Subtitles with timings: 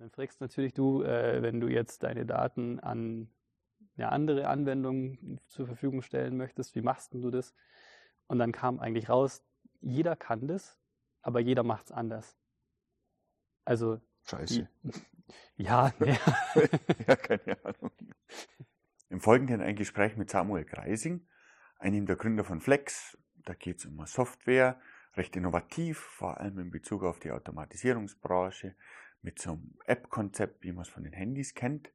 [0.00, 3.28] Dann fragst natürlich du, äh, wenn du jetzt deine Daten an
[3.98, 7.54] eine andere Anwendung zur Verfügung stellen möchtest, wie machst du das?
[8.26, 9.44] Und dann kam eigentlich raus,
[9.82, 10.78] jeder kann das,
[11.20, 12.38] aber jeder macht es anders.
[13.66, 14.70] Also Scheiße.
[14.82, 14.92] Die,
[15.64, 16.16] ja, ja.
[17.06, 17.90] ja, keine Ahnung.
[19.10, 21.28] Im Folgenden ein Gespräch mit Samuel Greising,
[21.78, 23.18] einem der Gründer von Flex.
[23.44, 24.80] Da geht es um Software,
[25.12, 28.74] recht innovativ, vor allem in Bezug auf die Automatisierungsbranche,
[29.22, 31.92] mit so einem App-Konzept, wie man es von den Handys kennt.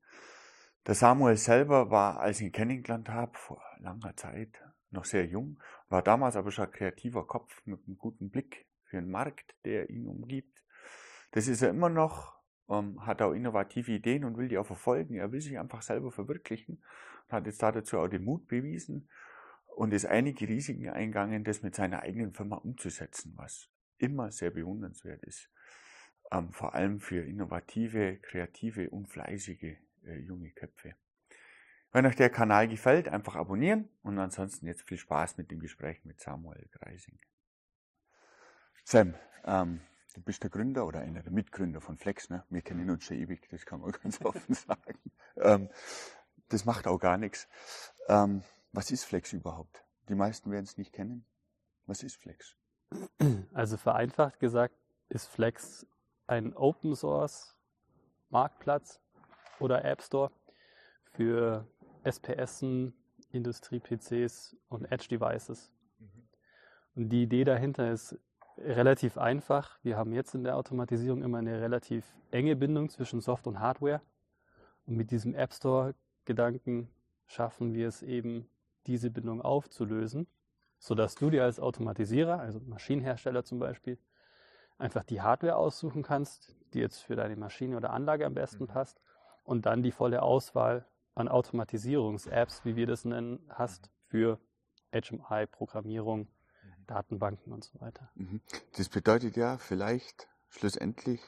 [0.85, 5.59] Der Samuel selber war, als ich ihn kennengelernt habe, vor langer Zeit, noch sehr jung,
[5.89, 9.89] war damals aber schon ein kreativer Kopf mit einem guten Blick für den Markt, der
[9.89, 10.63] ihn umgibt.
[11.31, 12.35] Das ist er immer noch,
[12.69, 15.15] ähm, hat auch innovative Ideen und will die auch verfolgen.
[15.15, 16.83] Er will sich einfach selber verwirklichen
[17.27, 19.09] und hat jetzt dazu auch den Mut bewiesen
[19.75, 25.23] und ist einige Risiken eingegangen, das mit seiner eigenen Firma umzusetzen, was immer sehr bewundernswert
[25.23, 25.49] ist.
[26.31, 30.95] Ähm, vor allem für innovative, kreative und fleißige äh, junge Köpfe.
[31.91, 36.03] Wenn euch der Kanal gefällt, einfach abonnieren und ansonsten jetzt viel Spaß mit dem Gespräch
[36.03, 37.19] mit Samuel Greising.
[38.83, 39.81] Sam, ähm,
[40.13, 42.43] du bist der Gründer oder einer der Mitgründer von Flex, ne?
[42.49, 44.99] Wir kennen uns schon ewig, das kann man ganz offen sagen.
[45.37, 45.69] Ähm,
[46.49, 47.47] das macht auch gar nichts.
[48.09, 49.85] Ähm, was ist Flex überhaupt?
[50.09, 51.25] Die meisten werden es nicht kennen.
[51.85, 52.57] Was ist Flex?
[53.53, 54.75] Also vereinfacht gesagt
[55.09, 55.87] ist Flex
[56.27, 57.55] ein Open Source
[58.29, 58.99] Marktplatz
[59.59, 60.31] oder App Store
[61.13, 61.67] für
[62.03, 62.93] SPSen,
[63.31, 65.71] Industrie-PCs und Edge-Devices.
[65.99, 66.27] Mhm.
[66.95, 68.17] Und die Idee dahinter ist
[68.57, 69.79] relativ einfach.
[69.83, 74.01] Wir haben jetzt in der Automatisierung immer eine relativ enge Bindung zwischen Soft und Hardware.
[74.85, 76.89] Und mit diesem App Store-Gedanken
[77.27, 78.47] schaffen wir es eben,
[78.87, 80.27] diese Bindung aufzulösen,
[80.77, 83.97] sodass du dir als Automatisierer, also Maschinenhersteller zum Beispiel,
[84.77, 88.67] einfach die Hardware aussuchen kannst, die jetzt für deine Maschine oder Anlage am besten mhm.
[88.67, 89.01] passt
[89.43, 93.89] und dann die volle Auswahl an Automatisierungs-Apps, wie wir das nennen, hast mhm.
[94.07, 94.39] für
[94.91, 96.27] HMI, Programmierung, mhm.
[96.87, 98.11] Datenbanken und so weiter.
[98.77, 101.21] Das bedeutet ja vielleicht schlussendlich,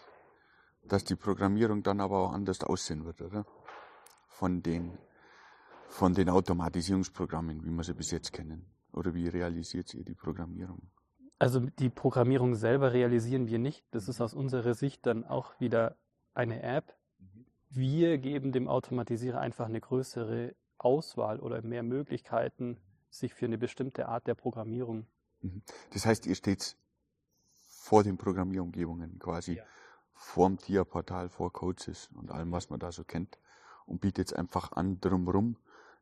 [0.84, 3.46] dass die Programmierung dann aber auch anders aussehen wird, oder?
[4.28, 4.98] Von den
[5.90, 8.66] von den Automatisierungsprogrammen, wie wir sie bis jetzt kennen?
[8.92, 10.82] Oder wie realisiert ihr die Programmierung?
[11.40, 13.86] Also die Programmierung selber realisieren wir nicht.
[13.92, 15.96] Das ist aus unserer Sicht dann auch wieder
[16.34, 16.96] eine App.
[17.70, 22.78] Wir geben dem Automatisierer einfach eine größere Auswahl oder mehr Möglichkeiten,
[23.10, 25.06] sich für eine bestimmte Art der Programmierung.
[25.42, 25.62] Mhm.
[25.92, 26.76] Das heißt, ihr steht
[27.54, 29.64] vor den Programmierumgebungen quasi, ja.
[30.14, 33.40] vorm TIA-Portal, vor Coaches und allem, was man da so kennt
[33.86, 35.58] und bietet es einfach an, drumherum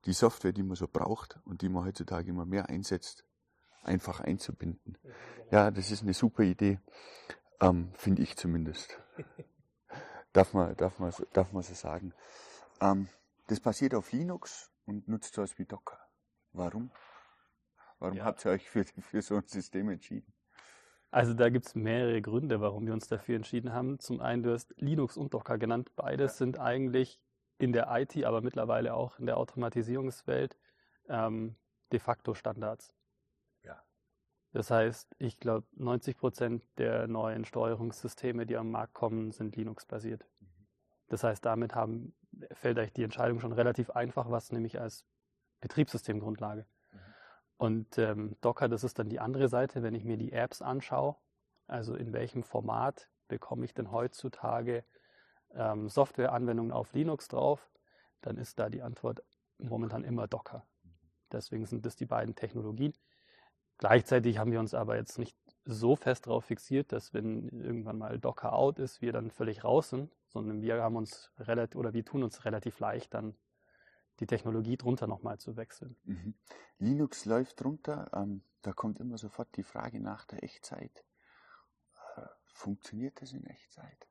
[0.06, 3.26] die Software, die man so braucht und die man heutzutage immer mehr einsetzt,
[3.86, 4.98] einfach einzubinden.
[5.52, 6.80] Ja, das ist eine super Idee,
[7.62, 9.00] ähm, finde ich zumindest.
[10.34, 12.14] darf man, darf man, darf man so sagen.
[12.82, 13.08] Ähm,
[13.48, 16.00] das basiert auf Linux und nutzt sowas wie Docker.
[16.54, 16.92] Warum?
[18.00, 18.26] Warum ja.
[18.26, 20.34] habt ihr euch für, für so ein System entschieden?
[21.12, 24.00] Also da gibt es mehrere Gründe, warum wir uns dafür entschieden haben.
[24.00, 25.92] Zum einen, du hast Linux und Docker genannt.
[25.96, 26.38] Beides ja.
[26.40, 27.22] sind eigentlich
[27.58, 30.58] in der IT, aber mittlerweile auch in der Automatisierungswelt
[31.08, 31.56] ähm,
[31.92, 32.94] de facto Standards.
[34.56, 40.26] Das heißt, ich glaube, 90 Prozent der neuen Steuerungssysteme, die am Markt kommen, sind Linux-basiert.
[40.40, 40.48] Mhm.
[41.10, 42.16] Das heißt, damit haben,
[42.54, 45.06] fällt euch die Entscheidung schon relativ einfach, was nämlich als
[45.60, 46.66] Betriebssystemgrundlage.
[46.94, 47.00] Mhm.
[47.58, 51.18] Und ähm, Docker, das ist dann die andere Seite, wenn ich mir die Apps anschaue.
[51.68, 54.86] Also in welchem Format bekomme ich denn heutzutage
[55.54, 57.70] ähm, Softwareanwendungen auf Linux drauf,
[58.22, 59.22] dann ist da die Antwort
[59.58, 60.66] momentan immer Docker.
[61.30, 62.94] Deswegen sind das die beiden Technologien.
[63.78, 68.20] Gleichzeitig haben wir uns aber jetzt nicht so fest darauf fixiert, dass wenn irgendwann mal
[68.20, 72.06] Docker out ist, wir dann völlig raus sind, sondern wir haben uns relativ oder wir
[72.06, 73.36] tun uns relativ leicht, dann
[74.20, 75.96] die Technologie drunter nochmal zu wechseln.
[76.04, 76.36] Mhm.
[76.78, 81.04] Linux läuft drunter, ähm, da kommt immer sofort die Frage nach der Echtzeit.
[82.16, 84.08] Äh, funktioniert das in Echtzeit?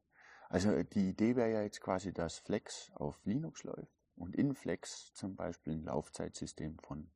[0.48, 5.12] Also die Idee wäre ja jetzt quasi, dass Flex auf Linux läuft und in Flex
[5.14, 7.10] zum Beispiel ein Laufzeitsystem von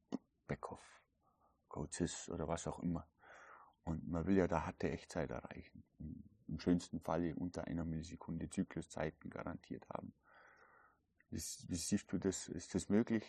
[0.46, 1.02] Beckhoff,
[1.68, 3.08] CodeSys oder was auch immer.
[3.84, 5.82] Und man will ja da harte Echtzeit erreichen.
[6.46, 10.12] Im schönsten Falle unter einer Millisekunde Zykluszeiten garantiert haben.
[11.30, 11.36] Wie,
[11.68, 12.48] wie siehst du das?
[12.48, 13.24] Ist das möglich?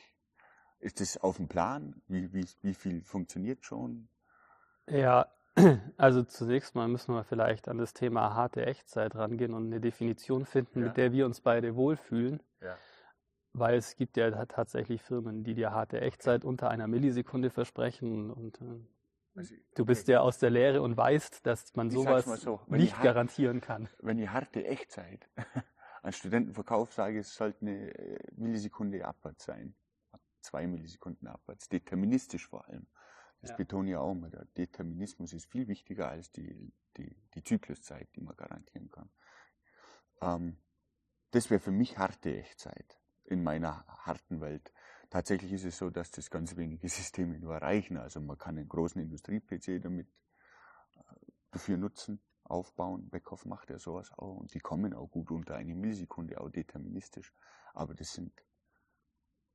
[0.79, 2.01] Ist das auf dem Plan?
[2.07, 4.09] Wie, wie, wie viel funktioniert schon?
[4.87, 5.27] Ja,
[5.97, 10.45] also zunächst mal müssen wir vielleicht an das Thema harte Echtzeit rangehen und eine Definition
[10.45, 10.87] finden, ja.
[10.87, 12.41] mit der wir uns beide wohlfühlen.
[12.61, 12.77] Ja.
[13.53, 18.61] Weil es gibt ja tatsächlich Firmen, die dir harte Echtzeit unter einer Millisekunde versprechen und
[18.61, 23.03] äh, du bist ja aus der Lehre und weißt, dass man sowas so, nicht hart,
[23.03, 23.89] garantieren kann.
[23.99, 25.27] Wenn ich harte Echtzeit
[26.03, 29.75] an Studentenverkauf sage, es sollte eine äh, Millisekunde abwärts sein.
[30.41, 31.69] Zwei Millisekunden abwärts.
[31.69, 32.87] Deterministisch vor allem.
[33.41, 33.55] Das ja.
[33.57, 34.29] betone ich auch immer.
[34.29, 39.09] Der Determinismus ist viel wichtiger als die, die, die Zykluszeit, die man garantieren kann.
[40.21, 40.57] Ähm,
[41.31, 42.99] das wäre für mich harte Echtzeit
[43.29, 44.73] in meiner harten Welt.
[45.09, 47.97] Tatsächlich ist es so, dass das ganz wenige Systeme nur erreichen.
[47.97, 50.07] Also man kann einen großen Industrie-PC damit
[50.95, 51.01] äh,
[51.51, 53.09] dafür nutzen aufbauen.
[53.09, 57.33] Beckhoff macht ja sowas auch und die kommen auch gut unter eine Millisekunde, auch deterministisch.
[57.73, 58.33] Aber das sind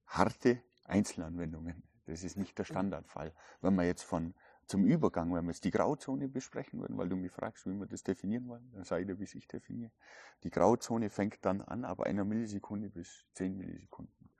[0.06, 1.82] harte Einzelanwendungen.
[2.06, 3.34] Das ist nicht der Standardfall.
[3.60, 4.34] Wenn wir jetzt von
[4.66, 7.86] zum Übergang, wenn wir jetzt die Grauzone besprechen würden, weil du mich fragst, wie wir
[7.86, 9.90] das definieren wollen, dann ich dir, wie ich definiere.
[10.42, 14.30] Die Grauzone fängt dann an, ab einer Millisekunde bis zehn Millisekunden.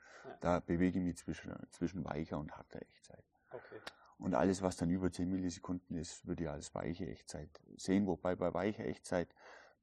[0.41, 3.25] Da bewege ich mich zwischen, zwischen weicher und harter Echtzeit.
[3.51, 3.81] Okay.
[4.19, 8.07] Und alles, was dann über 10 Millisekunden ist, würde ich als weiche Echtzeit sehen.
[8.07, 9.35] Wobei bei weicher Echtzeit,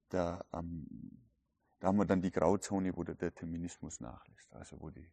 [0.10, 0.88] da, ähm,
[1.80, 4.54] da haben wir dann die Grauzone, wo der Determinismus nachlässt.
[4.54, 5.12] Also wo die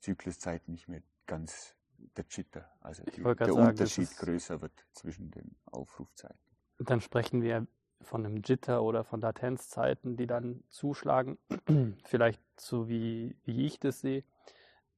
[0.00, 1.75] Zykluszeit nicht mehr ganz
[2.16, 6.38] der Jitter, also die, der sagen, Unterschied größer wird zwischen den Aufrufzeiten.
[6.78, 7.66] Dann sprechen wir
[8.02, 11.38] von einem Jitter oder von Latenzzeiten, die dann zuschlagen.
[12.04, 14.24] Vielleicht so wie, wie ich das sehe.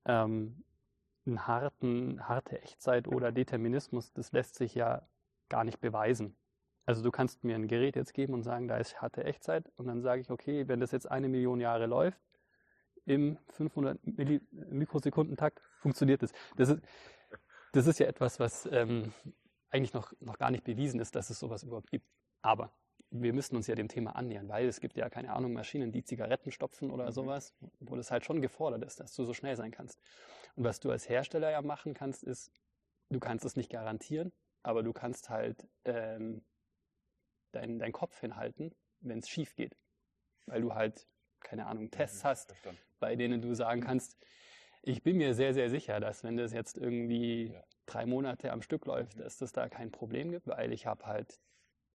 [0.04, 0.64] Ähm,
[1.26, 5.06] einen harten, harte Echtzeit oder Determinismus, das lässt sich ja
[5.48, 6.36] gar nicht beweisen.
[6.86, 9.86] Also du kannst mir ein Gerät jetzt geben und sagen, da ist harte Echtzeit und
[9.86, 12.18] dann sage ich, okay, wenn das jetzt eine Million Jahre läuft,
[13.04, 16.32] im 500 Milli Mikrosekundentakt funktioniert das.
[16.56, 16.80] Das ist,
[17.72, 19.12] das ist ja etwas, was ähm,
[19.70, 22.06] eigentlich noch, noch gar nicht bewiesen ist, dass es sowas überhaupt gibt.
[22.42, 22.72] Aber
[23.10, 26.04] wir müssen uns ja dem Thema annähern, weil es gibt ja, keine Ahnung, Maschinen, die
[26.04, 27.12] Zigaretten stopfen oder mhm.
[27.12, 30.00] sowas, wo das halt schon gefordert ist, dass du so schnell sein kannst.
[30.56, 32.50] Und was du als Hersteller ja machen kannst, ist,
[33.10, 34.32] du kannst es nicht garantieren,
[34.62, 36.44] aber du kannst halt ähm,
[37.52, 39.76] deinen dein Kopf hinhalten, wenn es schief geht.
[40.46, 41.06] Weil du halt,
[41.40, 42.80] keine Ahnung, Tests mhm, hast, verstanden.
[42.98, 44.18] bei denen du sagen kannst,
[44.82, 47.62] ich bin mir sehr, sehr sicher, dass wenn das jetzt irgendwie ja.
[47.86, 49.22] drei Monate am Stück läuft, mhm.
[49.22, 51.40] dass das da kein Problem gibt, weil ich habe halt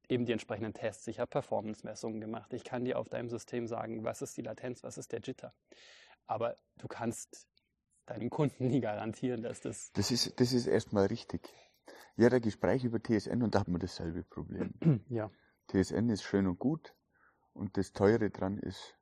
[0.09, 4.03] eben die entsprechenden Tests, ich habe Performance-Messungen gemacht, ich kann dir auf deinem System sagen,
[4.03, 5.53] was ist die Latenz, was ist der Jitter.
[6.27, 7.47] Aber du kannst
[8.06, 9.91] deinem Kunden nie garantieren, dass das.
[9.94, 11.50] Das ist, das ist erstmal richtig.
[12.15, 14.74] Ja, der Gespräch über TSN und da hat man dasselbe Problem.
[15.09, 15.31] ja.
[15.68, 16.94] TSN ist schön und gut
[17.53, 18.97] und das Teure dran ist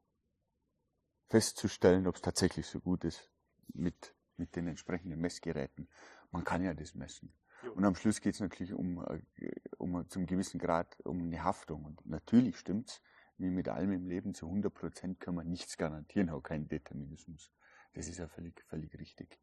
[1.30, 3.31] festzustellen, ob es tatsächlich so gut ist
[3.74, 5.88] mit, mit den entsprechenden Messgeräten.
[6.32, 7.34] Man kann ja das messen.
[7.76, 9.04] Und am Schluss geht es natürlich um,
[9.38, 11.86] äh, um zum gewissen Grad um eine Haftung.
[11.86, 13.02] Und natürlich stimmt's,
[13.38, 17.52] wie mit allem im Leben, zu 100 Prozent kann man nichts garantieren, auch keinen Determinismus.
[17.94, 19.40] Das ist ja völlig, völlig richtig.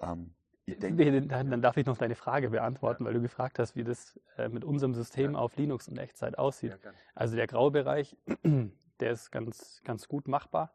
[0.00, 0.34] Ähm,
[0.66, 3.08] denke, dann, dann, darf ich noch deine Frage beantworten, ja.
[3.08, 5.38] weil du gefragt hast, wie das äh, mit unserem System ja.
[5.38, 6.78] auf Linux und Echtzeit aussieht.
[6.82, 8.16] Ja, also der graue Bereich,
[9.00, 10.74] der ist ganz, ganz gut machbar.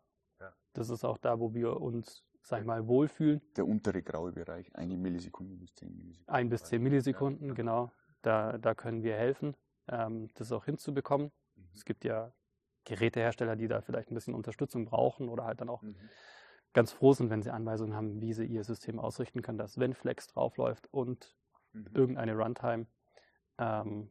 [0.74, 3.42] Das ist auch da, wo wir uns sag ich mal, wohlfühlen.
[3.56, 6.34] Der untere graue Bereich, eine Millisekunde bis zehn Millisekunden.
[6.34, 7.92] Ein bis zehn Millisekunden, genau.
[8.24, 9.56] Da, da können wir helfen,
[9.88, 11.31] ähm, das auch hinzubekommen.
[11.56, 11.69] Mhm.
[11.75, 12.34] Es gibt ja
[12.86, 15.96] Gerätehersteller, die da vielleicht ein bisschen Unterstützung brauchen oder halt dann auch mhm.
[16.74, 19.94] ganz froh sind, wenn sie Anweisungen haben, wie sie ihr System ausrichten können, dass wenn
[19.94, 21.36] Flex draufläuft und
[21.74, 21.86] mhm.
[21.94, 22.88] irgendeine Runtime,
[23.60, 24.10] ähm,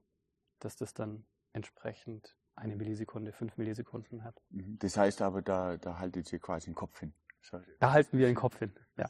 [0.61, 4.41] dass das dann entsprechend eine Millisekunde, fünf Millisekunden hat.
[4.50, 4.79] Mhm.
[4.79, 7.12] Das heißt aber, da, da haltet ihr quasi den Kopf hin.
[7.79, 8.72] Da halten wir den Kopf hin.
[8.96, 9.08] Ja.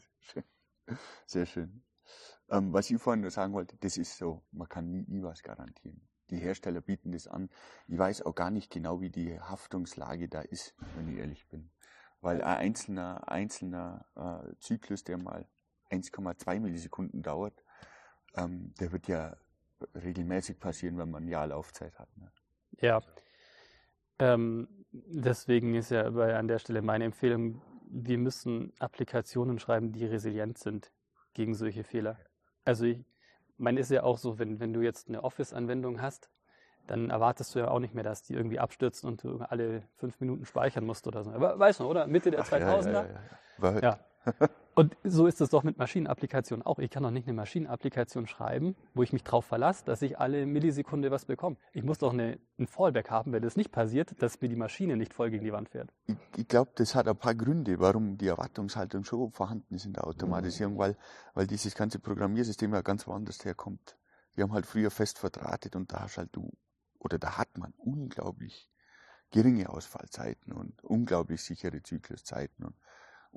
[1.27, 1.83] Sehr schön.
[2.51, 5.43] Ähm, was ich vorhin nur sagen wollte, das ist so, man kann nie, nie was
[5.43, 6.09] garantieren.
[6.31, 7.51] Die Hersteller bieten das an.
[7.87, 11.71] Ich weiß auch gar nicht genau, wie die Haftungslage da ist, wenn ich ehrlich bin.
[12.21, 15.47] Weil ein einzelner, einzelner äh, Zyklus, der mal
[15.91, 17.65] 1,2 Millisekunden dauert,
[18.35, 19.37] ähm, der wird ja
[19.95, 22.15] regelmäßig passieren, wenn man ein Jahr Laufzeit hat.
[22.17, 22.31] Ne?
[22.81, 23.01] Ja.
[24.19, 30.59] Ähm, deswegen ist ja an der Stelle meine Empfehlung, wir müssen Applikationen schreiben, die resilient
[30.59, 30.93] sind
[31.35, 32.19] gegen solche Fehler.
[32.65, 33.05] Also ich
[33.57, 36.31] meine, ist ja auch so, wenn, wenn du jetzt eine Office-Anwendung hast,
[36.87, 40.21] dann erwartest du ja auch nicht mehr, dass die irgendwie abstürzt und du alle fünf
[40.21, 41.31] Minuten speichern musst oder so.
[41.31, 42.07] Aber weißt du, oder?
[42.07, 42.93] Mitte der Ach, 2000er?
[42.93, 43.07] Ja,
[43.63, 43.81] ja, ja.
[43.81, 43.99] ja.
[44.79, 46.79] Und so ist es doch mit Maschinenapplikationen auch.
[46.79, 50.47] Ich kann doch nicht eine Maschinenapplikation schreiben, wo ich mich darauf verlasse, dass ich alle
[50.47, 51.57] Millisekunde was bekomme.
[51.73, 54.97] Ich muss doch eine, ein Fallback haben, wenn das nicht passiert, dass mir die Maschine
[54.97, 55.93] nicht voll gegen die Wand fährt.
[56.07, 59.95] Ich, ich glaube, das hat ein paar Gründe, warum die Erwartungshaltung schon vorhanden ist in
[59.95, 60.79] der Automatisierung, mhm.
[60.79, 60.97] weil,
[61.35, 63.97] weil dieses ganze Programmiersystem ja ganz woanders herkommt.
[64.37, 66.53] Wir haben halt früher fest verdrahtet und da hast halt du,
[67.01, 68.71] oder da hat man unglaublich
[69.33, 72.77] geringe Ausfallzeiten und unglaublich sichere Zykluszeiten und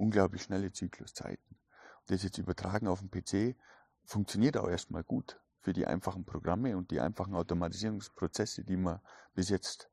[0.02, 1.56] unglaublich schnelle Zykluszeiten.
[2.02, 3.56] Und das jetzt übertragen auf den PC
[4.04, 9.00] funktioniert auch erstmal gut für die einfachen Programme und die einfachen Automatisierungsprozesse, die man
[9.36, 9.92] bis jetzt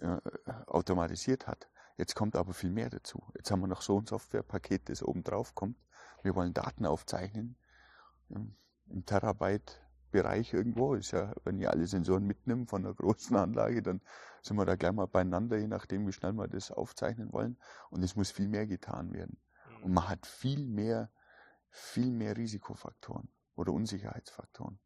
[0.00, 0.18] äh,
[0.66, 1.68] automatisiert hat.
[1.96, 3.22] Jetzt kommt aber viel mehr dazu.
[3.36, 5.78] Jetzt haben wir noch so ein Softwarepaket, das oben drauf kommt.
[6.22, 7.56] Wir wollen Daten aufzeichnen
[8.30, 8.56] im,
[8.86, 9.06] im
[10.14, 10.94] Terabyte-Bereich irgendwo.
[10.94, 14.00] Ist ja, wenn ihr alle Sensoren mitnimmt von einer großen Anlage, dann
[14.42, 17.56] sind wir da gleich mal beieinander, je nachdem, wie schnell wir das aufzeichnen wollen.
[17.90, 19.38] Und es muss viel mehr getan werden.
[19.82, 21.10] Und man hat viel mehr,
[21.70, 24.78] viel mehr Risikofaktoren oder Unsicherheitsfaktoren.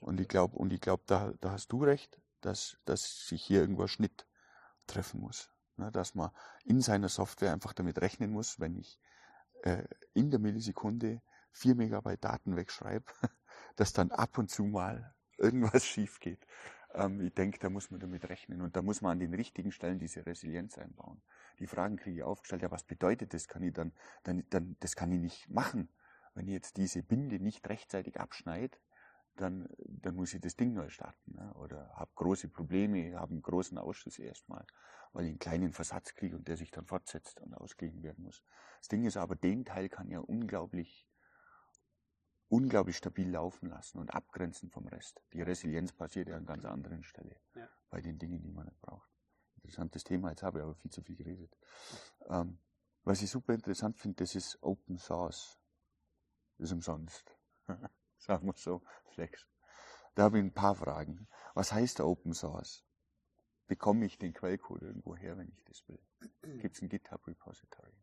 [0.00, 3.60] Und ich glaube, und ich glaube, da, da hast du recht, dass, dass sich hier
[3.60, 4.26] irgendwo Schnitt
[4.86, 5.48] treffen muss.
[5.76, 6.30] Ne, dass man
[6.64, 9.00] in seiner Software einfach damit rechnen muss, wenn ich
[9.62, 13.06] äh, in der Millisekunde vier Megabyte Daten wegschreibe,
[13.76, 16.46] dass dann ab und zu mal irgendwas schief geht.
[16.94, 19.72] Ähm, ich denke, da muss man damit rechnen und da muss man an den richtigen
[19.72, 21.22] Stellen diese Resilienz einbauen.
[21.58, 23.48] Die Fragen kriege ich aufgestellt, ja, was bedeutet das?
[23.48, 23.92] Kann ich dann,
[24.24, 25.88] dann, dann das kann ich nicht machen.
[26.34, 28.78] Wenn ich jetzt diese Binde nicht rechtzeitig abschneide,
[29.36, 31.34] dann, dann muss ich das Ding neu starten.
[31.34, 31.52] Ne?
[31.54, 34.66] Oder habe große Probleme, habe einen großen Ausschuss erstmal,
[35.12, 38.42] weil ich einen kleinen Versatz kriege und der sich dann fortsetzt und ausgeglichen werden muss.
[38.78, 41.06] Das Ding ist aber, den Teil kann ja unglaublich,
[42.52, 45.22] unglaublich stabil laufen lassen und abgrenzen vom Rest.
[45.32, 47.66] Die Resilienz passiert ja an ganz anderen Stelle ja.
[47.88, 49.08] bei den Dingen, die man nicht braucht.
[49.56, 51.56] Interessantes Thema, jetzt habe ich aber viel zu viel geredet.
[52.28, 52.58] Ähm,
[53.04, 55.58] was ich super interessant finde, das ist Open Source.
[56.58, 57.38] Das ist umsonst.
[58.18, 58.82] sagen wir so,
[59.14, 59.46] Flex.
[60.14, 61.28] Da habe ich ein paar Fragen.
[61.54, 62.84] Was heißt Open Source?
[63.66, 65.98] Bekomme ich den Quellcode irgendwo her, wenn ich das will?
[66.60, 67.96] Gibt es ein GitHub Repository?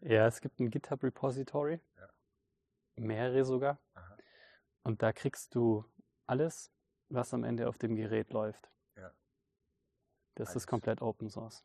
[0.00, 1.80] Ja, es gibt ein GitHub Repository.
[1.96, 2.08] Ja.
[2.96, 3.78] Mehrere sogar.
[3.94, 4.16] Aha.
[4.82, 5.84] Und da kriegst du
[6.26, 6.70] alles,
[7.08, 8.70] was am Ende auf dem Gerät läuft.
[8.96, 9.12] Ja.
[10.34, 10.64] Das alles.
[10.64, 11.64] ist komplett Open Source.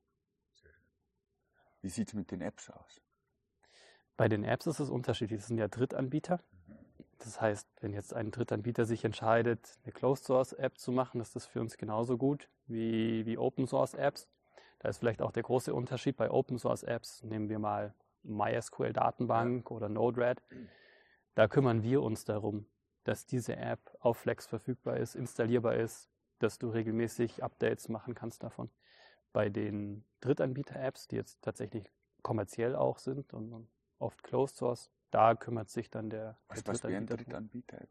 [1.81, 3.01] Wie sieht es mit den Apps aus?
[4.17, 5.39] Bei den Apps ist es unterschiedlich.
[5.39, 6.41] Das sind ja Drittanbieter.
[6.67, 6.77] Mhm.
[7.19, 11.35] Das heißt, wenn jetzt ein Drittanbieter sich entscheidet, eine Closed Source App zu machen, ist
[11.35, 14.27] das für uns genauso gut wie, wie Open Source Apps.
[14.79, 17.21] Da ist vielleicht auch der große Unterschied bei Open Source Apps.
[17.23, 17.93] Nehmen wir mal
[18.23, 20.41] MySQL Datenbank oder Node-RED.
[21.39, 22.65] Da kümmern wir uns darum,
[23.05, 28.43] dass diese App auf Flex verfügbar ist, installierbar ist, dass du regelmäßig Updates machen kannst
[28.43, 28.69] davon.
[29.31, 31.89] Bei den Drittanbieter-Apps, die jetzt tatsächlich
[32.23, 33.69] kommerziell auch sind und
[33.99, 37.15] oft Closed Source, da kümmert sich dann der, was, der was Drittanbieter.
[37.15, 37.87] Drittanbieter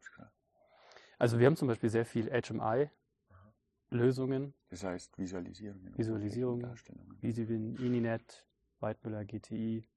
[1.17, 4.53] Also wir haben zum Beispiel sehr viel HMI-Lösungen.
[4.69, 5.97] Das heißt Visualisierungen.
[5.97, 6.71] Visualisierungen,
[7.19, 8.45] Visivin, Ininet,
[8.79, 9.87] Weidmüller, GTI.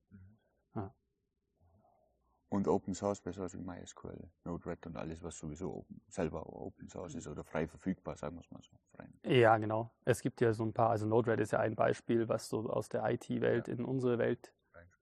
[2.52, 7.14] Und Open Source besser als MySQL, Node-RED und alles, was sowieso open, selber Open Source
[7.14, 8.76] ist oder frei verfügbar, sagen wir es mal so.
[8.94, 9.08] Frei.
[9.24, 9.90] Ja, genau.
[10.04, 12.90] Es gibt ja so ein paar, also Node-RED ist ja ein Beispiel, was so aus
[12.90, 13.74] der IT-Welt ja.
[13.74, 14.52] in unsere Welt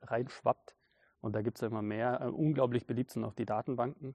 [0.03, 0.77] reinschwappt.
[1.21, 2.21] Und da gibt es ja immer mehr.
[2.21, 4.15] Äh, unglaublich beliebt sind auch die Datenbanken,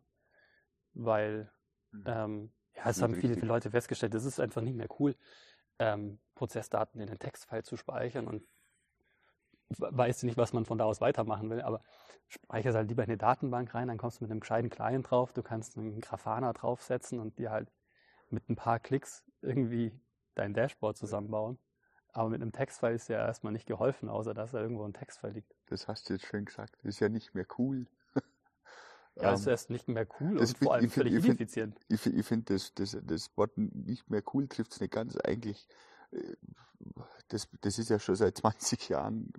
[0.93, 1.51] weil
[1.91, 2.03] mhm.
[2.05, 5.15] ähm, ja, es haben viele, viele Leute festgestellt, es ist einfach nicht mehr cool,
[5.79, 8.43] ähm, Prozessdaten in den Textfile zu speichern und
[9.69, 11.81] weiß nicht, was man von da aus weitermachen will, aber
[12.27, 15.33] speicherst halt lieber in eine Datenbank rein, dann kommst du mit einem gescheiten Client drauf,
[15.33, 17.71] du kannst einen Grafana draufsetzen und dir halt
[18.29, 19.91] mit ein paar Klicks irgendwie
[20.35, 21.57] dein Dashboard zusammenbauen.
[22.11, 25.33] Aber mit einem Textfile ist ja erstmal nicht geholfen, außer dass da irgendwo ein Textfile
[25.33, 25.53] liegt.
[25.67, 26.75] Das hast du jetzt schön gesagt.
[26.77, 27.87] Das ist ja nicht mehr cool.
[29.17, 31.79] Ja, es ist nicht mehr cool und vor allem völlig find, ineffizient.
[31.87, 35.15] Ich finde, ich find, das, das, das Wort nicht mehr cool trifft es nicht ganz.
[35.15, 35.69] Eigentlich,
[37.29, 39.31] das, das ist ja schon seit 20 Jahren,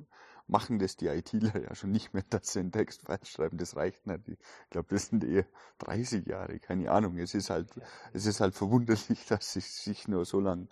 [0.48, 3.58] machen das die ITler ja schon nicht mehr, dass sie einen Text schreiben.
[3.58, 4.28] Das reicht nicht.
[4.28, 4.38] Ich
[4.70, 5.44] glaube, das sind eher
[5.78, 7.18] 30 Jahre, keine Ahnung.
[7.18, 7.68] Es ist halt,
[8.12, 10.68] es ist halt verwunderlich, dass sich, sich nur so lange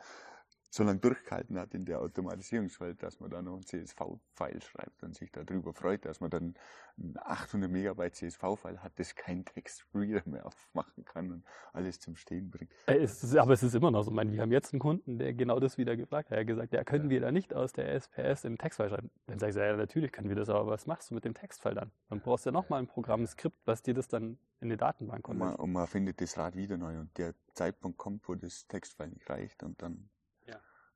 [0.75, 5.14] so lange durchgehalten hat in der Automatisierungswelt, dass man da noch ein CSV-File schreibt und
[5.14, 6.54] sich darüber freut, dass man dann
[6.99, 12.50] ein 800 Megabyte CSV-File hat, das kein Text-Reader mehr aufmachen kann und alles zum Stehen
[12.50, 12.73] bringt.
[12.87, 14.11] Äh, es ist, aber es ist immer noch so.
[14.11, 16.38] Ich meine, wir haben jetzt einen Kunden, der genau das wieder gefragt hat.
[16.38, 17.11] Er hat gesagt, ja, können ja.
[17.11, 19.11] wir da nicht aus der SPS im Textfile schreiben?
[19.26, 21.76] Dann sage ich, ja, natürlich können wir das, aber was machst du mit dem Textfile
[21.76, 21.93] dann?
[22.09, 24.76] Dann brauchst du ja nochmal ein Programm, ein Skript, was dir das dann in die
[24.76, 25.40] Datenbank kommt.
[25.40, 29.11] Und, und man findet das Rad wieder neu und der Zeitpunkt kommt, wo das Textfile
[29.11, 30.09] nicht reicht und dann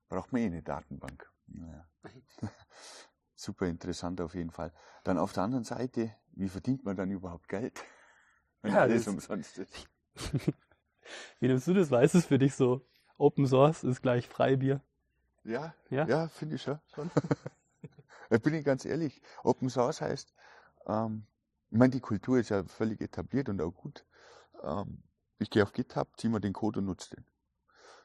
[0.09, 1.31] braucht man eh eine Datenbank.
[1.47, 1.87] Naja.
[3.35, 4.73] Super interessant auf jeden Fall.
[5.05, 7.83] Dann auf der anderen Seite, wie verdient man dann überhaupt Geld?
[8.63, 9.89] Wenn ja, alles umsonst ist.
[11.39, 11.91] wie nimmst du das?
[11.91, 12.85] Weißt es für dich so?
[13.17, 14.81] Open Source ist gleich Freibier?
[15.45, 16.81] Ja, ja, ja finde ich schon.
[16.95, 17.11] schon.
[18.43, 19.23] bin ich ganz ehrlich.
[19.45, 20.35] Open Source heißt,
[20.87, 21.27] ähm,
[21.71, 24.05] ich meine, die Kultur ist ja völlig etabliert und auch gut.
[24.63, 25.03] Ähm,
[25.39, 27.25] ich gehe auf GitHub, ziehe mir den Code und nutze den.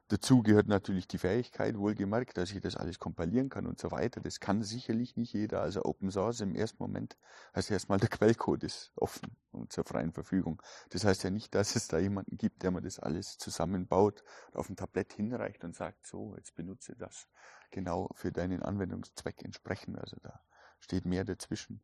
[0.09, 4.21] Dazu gehört natürlich die Fähigkeit, wohlgemerkt, dass ich das alles kompilieren kann und so weiter.
[4.21, 5.61] Das kann sicherlich nicht jeder.
[5.61, 7.17] Also Open Source im ersten Moment
[7.55, 10.61] heißt erstmal, der Quellcode ist offen und zur freien Verfügung.
[10.89, 14.69] Das heißt ja nicht, dass es da jemanden gibt, der mir das alles zusammenbaut, auf
[14.69, 17.27] ein Tablett hinreicht und sagt, so, jetzt benutze das.
[17.71, 19.97] genau für deinen Anwendungszweck entsprechen.
[19.97, 20.39] Also da
[20.79, 21.81] steht mehr dazwischen.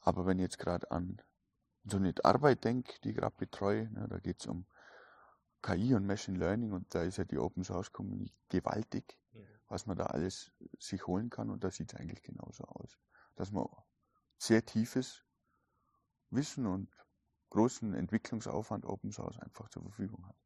[0.00, 1.20] Aber wenn ich jetzt gerade an
[1.84, 4.66] so eine Arbeit denke, die ich gerade betreue, ne, da geht es um
[5.62, 9.46] KI und Machine Learning und da ist ja die Open Source Community gewaltig, mhm.
[9.68, 12.98] was man da alles sich holen kann und da sieht es eigentlich genauso aus.
[13.36, 13.66] Dass man
[14.38, 15.24] sehr tiefes
[16.30, 16.88] Wissen und
[17.50, 20.36] großen Entwicklungsaufwand Open Source einfach zur Verfügung hat.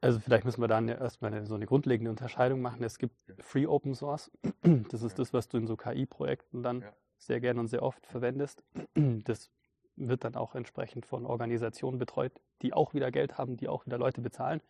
[0.00, 2.84] Also vielleicht müssen wir dann ja erstmal eine, so eine grundlegende Unterscheidung machen.
[2.84, 4.30] Es gibt Free Open Source.
[4.62, 5.16] Das ist ja.
[5.16, 6.92] das, was du in so KI-Projekten dann ja.
[7.16, 8.62] sehr gerne und sehr oft verwendest.
[8.94, 9.50] Das
[9.96, 12.32] wird dann auch entsprechend von Organisationen betreut,
[12.62, 14.60] die auch wieder Geld haben, die auch wieder Leute bezahlen.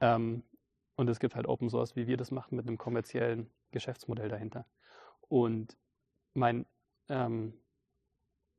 [0.00, 0.42] Ähm,
[0.96, 4.66] und es gibt halt Open Source, wie wir das machen, mit einem kommerziellen Geschäftsmodell dahinter.
[5.28, 5.76] Und
[6.34, 6.66] mein,
[7.08, 7.54] ähm,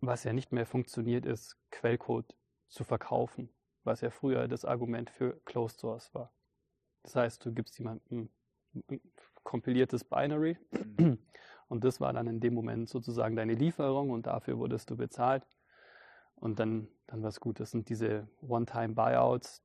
[0.01, 2.35] was ja nicht mehr funktioniert, ist Quellcode
[2.69, 3.49] zu verkaufen,
[3.83, 6.33] was ja früher das Argument für Closed Source war.
[7.03, 8.29] Das heißt, du gibst jemandem
[8.89, 9.01] ein
[9.43, 10.57] kompiliertes Binary
[10.97, 11.19] mhm.
[11.67, 15.45] und das war dann in dem Moment sozusagen deine Lieferung und dafür wurdest du bezahlt
[16.35, 17.59] und dann, dann war es gut.
[17.59, 19.63] Das sind diese One-Time-Buyouts,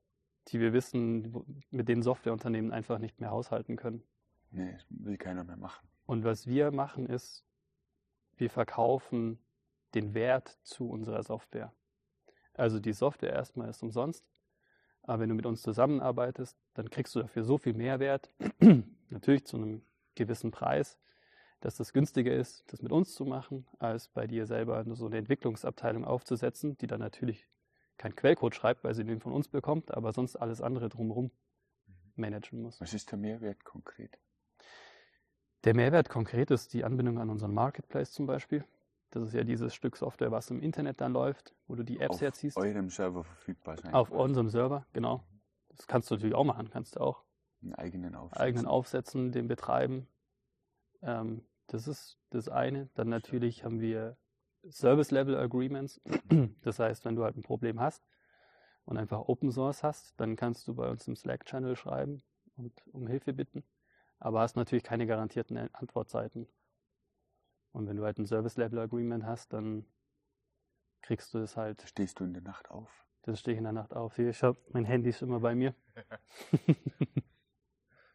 [0.48, 4.02] die wir wissen, mit denen Softwareunternehmen einfach nicht mehr haushalten können.
[4.50, 5.88] Nee, das will keiner mehr machen.
[6.06, 7.44] Und was wir machen ist,
[8.36, 9.38] wir verkaufen
[9.94, 11.72] den Wert zu unserer Software.
[12.54, 14.24] Also die Software erstmal ist umsonst,
[15.02, 18.30] aber wenn du mit uns zusammenarbeitest, dann kriegst du dafür so viel Mehrwert,
[19.10, 19.82] natürlich zu einem
[20.14, 20.98] gewissen Preis,
[21.60, 25.18] dass das günstiger ist, das mit uns zu machen, als bei dir selber so eine
[25.18, 27.48] Entwicklungsabteilung aufzusetzen, die dann natürlich
[27.96, 31.32] keinen Quellcode schreibt, weil sie den von uns bekommt, aber sonst alles andere drumherum mhm.
[32.16, 32.80] managen muss.
[32.80, 34.18] Was ist der Mehrwert konkret?
[35.64, 38.64] Der Mehrwert konkret ist die Anbindung an unseren Marketplace zum Beispiel.
[39.10, 42.16] Das ist ja dieses Stück Software, was im Internet dann läuft, wo du die Apps
[42.16, 42.56] auf herziehst.
[42.56, 43.92] Auf eurem Server verfügbar sein.
[43.94, 45.18] Auf unserem Server, genau.
[45.18, 45.40] Mhm.
[45.70, 47.24] Das kannst du natürlich auch machen, kannst du auch.
[47.62, 48.42] Einen eigenen aufsetzen.
[48.42, 50.06] Eigenen aufsetzen, den betreiben.
[51.02, 52.88] Ähm, das ist das eine.
[52.94, 54.16] Dann natürlich haben wir
[54.70, 56.00] Service Level Agreements.
[56.62, 58.04] Das heißt, wenn du halt ein Problem hast
[58.84, 62.22] und einfach Open Source hast, dann kannst du bei uns im Slack-Channel schreiben
[62.56, 63.64] und um Hilfe bitten.
[64.18, 66.48] Aber hast natürlich keine garantierten Antwortzeiten.
[67.72, 69.86] Und wenn du halt ein Service Level Agreement hast, dann
[71.02, 71.82] kriegst du es halt.
[71.86, 73.06] Stehst du in der Nacht auf?
[73.22, 74.16] Das stehe ich in der Nacht auf.
[74.16, 75.74] Hier, ich hab, mein Handy ist immer bei mir.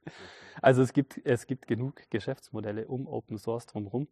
[0.61, 4.07] Also es gibt, es gibt genug Geschäftsmodelle um Open Source drumherum,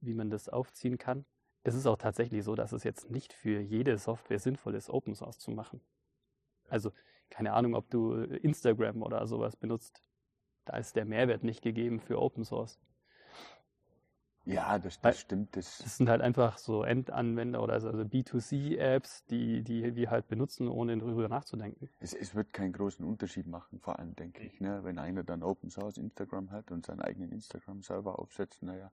[0.00, 1.24] wie man das aufziehen kann.
[1.62, 5.14] Es ist auch tatsächlich so, dass es jetzt nicht für jede Software sinnvoll ist, Open
[5.14, 5.80] Source zu machen.
[6.68, 6.92] Also
[7.30, 10.02] keine Ahnung, ob du Instagram oder sowas benutzt.
[10.64, 12.78] Da ist der Mehrwert nicht gegeben für Open Source.
[14.48, 15.54] Ja, das, das stimmt.
[15.56, 20.68] Das, das, sind halt einfach so Endanwender oder also B2C-Apps, die, die wir halt benutzen,
[20.68, 21.90] ohne darüber nachzudenken.
[22.00, 24.58] Es, es, wird keinen großen Unterschied machen, vor allem denke ich.
[24.58, 24.80] Ne?
[24.84, 28.90] Wenn einer dann Open Source Instagram hat und seinen eigenen Instagram-Server aufsetzt, naja,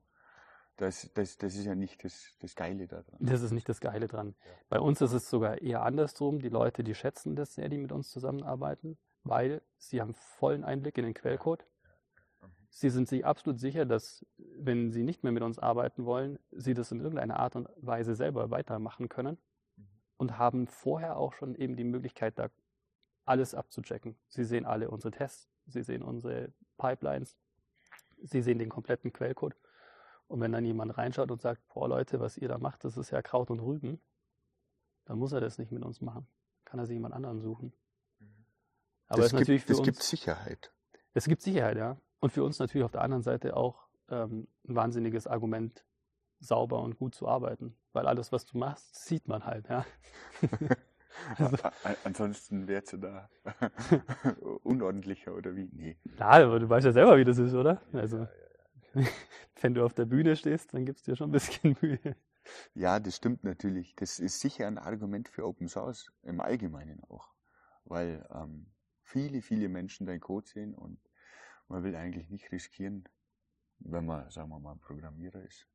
[0.76, 3.16] das, das, das ist ja nicht das, das Geile daran.
[3.18, 4.34] Das ist nicht das Geile dran.
[4.38, 4.52] Ja.
[4.68, 6.38] Bei uns ist es sogar eher andersrum.
[6.38, 10.98] Die Leute, die schätzen das sehr, die mit uns zusammenarbeiten, weil sie haben vollen Einblick
[10.98, 11.64] in den Quellcode.
[12.78, 16.74] Sie sind sich absolut sicher, dass wenn Sie nicht mehr mit uns arbeiten wollen, Sie
[16.74, 19.38] das in irgendeiner Art und Weise selber weitermachen können
[19.76, 19.86] mhm.
[20.18, 22.50] und haben vorher auch schon eben die Möglichkeit, da
[23.24, 24.18] alles abzuchecken.
[24.28, 27.38] Sie sehen alle unsere Tests, Sie sehen unsere Pipelines,
[28.22, 29.56] Sie sehen den kompletten Quellcode.
[30.28, 33.10] Und wenn dann jemand reinschaut und sagt, boah Leute, was ihr da macht, das ist
[33.10, 34.02] ja Kraut und Rüben,
[35.06, 36.26] dann muss er das nicht mit uns machen.
[36.66, 37.72] Kann er sich jemand anderen suchen.
[38.18, 38.44] Mhm.
[39.06, 40.74] Aber es gibt, natürlich für es uns, gibt Sicherheit.
[41.14, 41.96] Es gibt Sicherheit, ja.
[42.20, 45.84] Und für uns natürlich auf der anderen Seite auch ähm, ein wahnsinniges Argument,
[46.38, 47.76] sauber und gut zu arbeiten.
[47.92, 49.86] Weil alles, was du machst, sieht man halt, ja.
[51.38, 51.56] also,
[52.04, 53.30] Ansonsten wärst du da
[54.62, 55.68] unordentlicher oder wie?
[55.72, 55.96] Nee.
[56.18, 57.80] Na, aber du weißt ja selber, wie das ist, oder?
[57.92, 58.28] Also, ja,
[58.94, 59.08] ja, ja.
[59.60, 62.16] wenn du auf der Bühne stehst, dann gibst du dir schon ein bisschen Mühe.
[62.74, 63.96] Ja, das stimmt natürlich.
[63.96, 67.32] Das ist sicher ein Argument für Open Source im Allgemeinen auch.
[67.84, 68.66] Weil ähm,
[69.02, 71.00] viele, viele Menschen deinen Code sehen und
[71.68, 73.08] man will eigentlich nicht riskieren,
[73.78, 75.66] wenn man, sagen wir mal, ein Programmierer ist,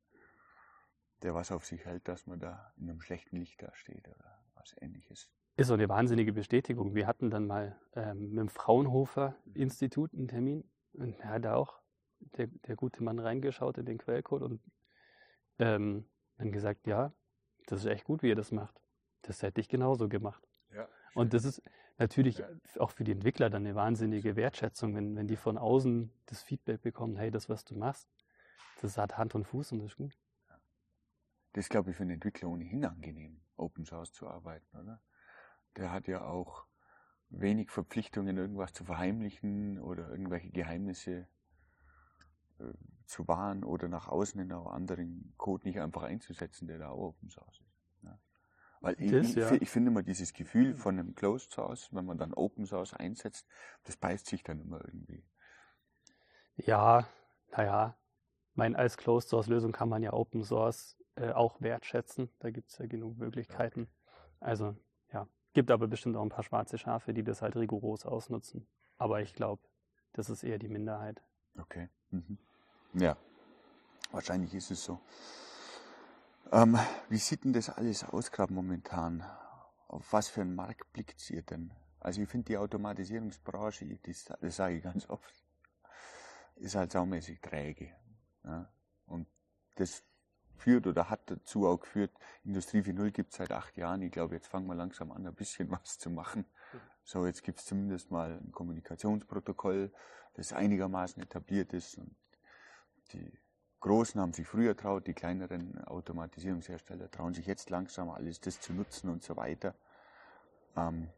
[1.22, 4.74] der was auf sich hält, dass man da in einem schlechten Licht dasteht oder was
[4.80, 5.30] ähnliches.
[5.56, 6.94] Ist so eine wahnsinnige Bestätigung.
[6.94, 11.54] Wir hatten dann mal ähm, mit dem Fraunhofer Institut einen Termin und er hat da
[11.54, 11.80] auch
[12.36, 14.60] der, der gute Mann reingeschaut in den Quellcode und
[15.58, 16.06] ähm,
[16.38, 17.12] dann gesagt, ja,
[17.66, 18.80] das ist echt gut, wie ihr das macht.
[19.22, 20.42] Das hätte ich genauso gemacht.
[20.74, 21.62] Ja, und das ist,
[21.98, 22.42] natürlich
[22.78, 26.82] auch für die Entwickler dann eine wahnsinnige Wertschätzung, wenn, wenn die von außen das Feedback
[26.82, 28.08] bekommen, hey, das, was du machst,
[28.80, 30.18] das hat Hand und Fuß und das ist gut.
[31.52, 35.00] Das ist, glaube ich, für einen Entwickler ohnehin angenehm, Open Source zu arbeiten, oder?
[35.76, 36.66] Der hat ja auch
[37.28, 41.26] wenig Verpflichtungen, irgendwas zu verheimlichen oder irgendwelche Geheimnisse
[42.58, 42.64] äh,
[43.06, 47.08] zu wahren oder nach außen in einen anderen Code nicht einfach einzusetzen, der da auch
[47.08, 47.71] Open Source ist.
[48.82, 49.52] Weil das, ich, ja.
[49.52, 53.46] ich, finde immer dieses Gefühl von einem Closed Source, wenn man dann Open Source einsetzt,
[53.84, 55.24] das beißt sich dann immer irgendwie.
[56.56, 57.06] Ja,
[57.56, 57.96] naja,
[58.54, 62.28] mein als Closed Source Lösung kann man ja Open Source äh, auch wertschätzen.
[62.40, 63.88] Da gibt es ja genug Möglichkeiten.
[64.40, 64.76] Also
[65.12, 68.66] ja, gibt aber bestimmt auch ein paar schwarze Schafe, die das halt rigoros ausnutzen.
[68.98, 69.62] Aber ich glaube,
[70.12, 71.22] das ist eher die Minderheit.
[71.56, 71.88] Okay.
[72.10, 72.36] Mhm.
[72.94, 73.16] Ja,
[74.10, 74.98] wahrscheinlich ist es so.
[76.50, 76.78] Ähm,
[77.08, 79.24] wie sieht denn das alles aus gerade momentan?
[79.88, 81.72] Auf was für einen Markt blickt ihr denn?
[82.00, 85.32] Also ich finde die Automatisierungsbranche, das, das sage ich ganz oft,
[86.56, 87.94] ist halt saumäßig träge.
[88.44, 88.68] Ja?
[89.06, 89.28] Und
[89.76, 90.02] das
[90.56, 92.12] führt oder hat dazu auch geführt,
[92.44, 94.02] Industrie 4.0 gibt es seit acht Jahren.
[94.02, 96.44] Ich glaube, jetzt fangen wir langsam an, ein bisschen was zu machen.
[97.04, 99.92] So, jetzt gibt es zumindest mal ein Kommunikationsprotokoll,
[100.34, 101.98] das einigermaßen etabliert ist.
[101.98, 102.14] Und
[103.12, 103.32] die
[103.82, 108.72] Großen haben sich früher traut, die kleineren Automatisierungshersteller trauen sich jetzt langsam alles das zu
[108.72, 109.74] nutzen und so weiter.
[110.76, 111.10] Ähm,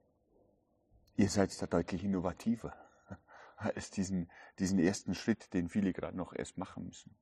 [1.17, 2.75] ihr seid da deutlich innovativer
[3.59, 7.15] als diesen, diesen ersten Schritt, den viele gerade noch erst machen müssen.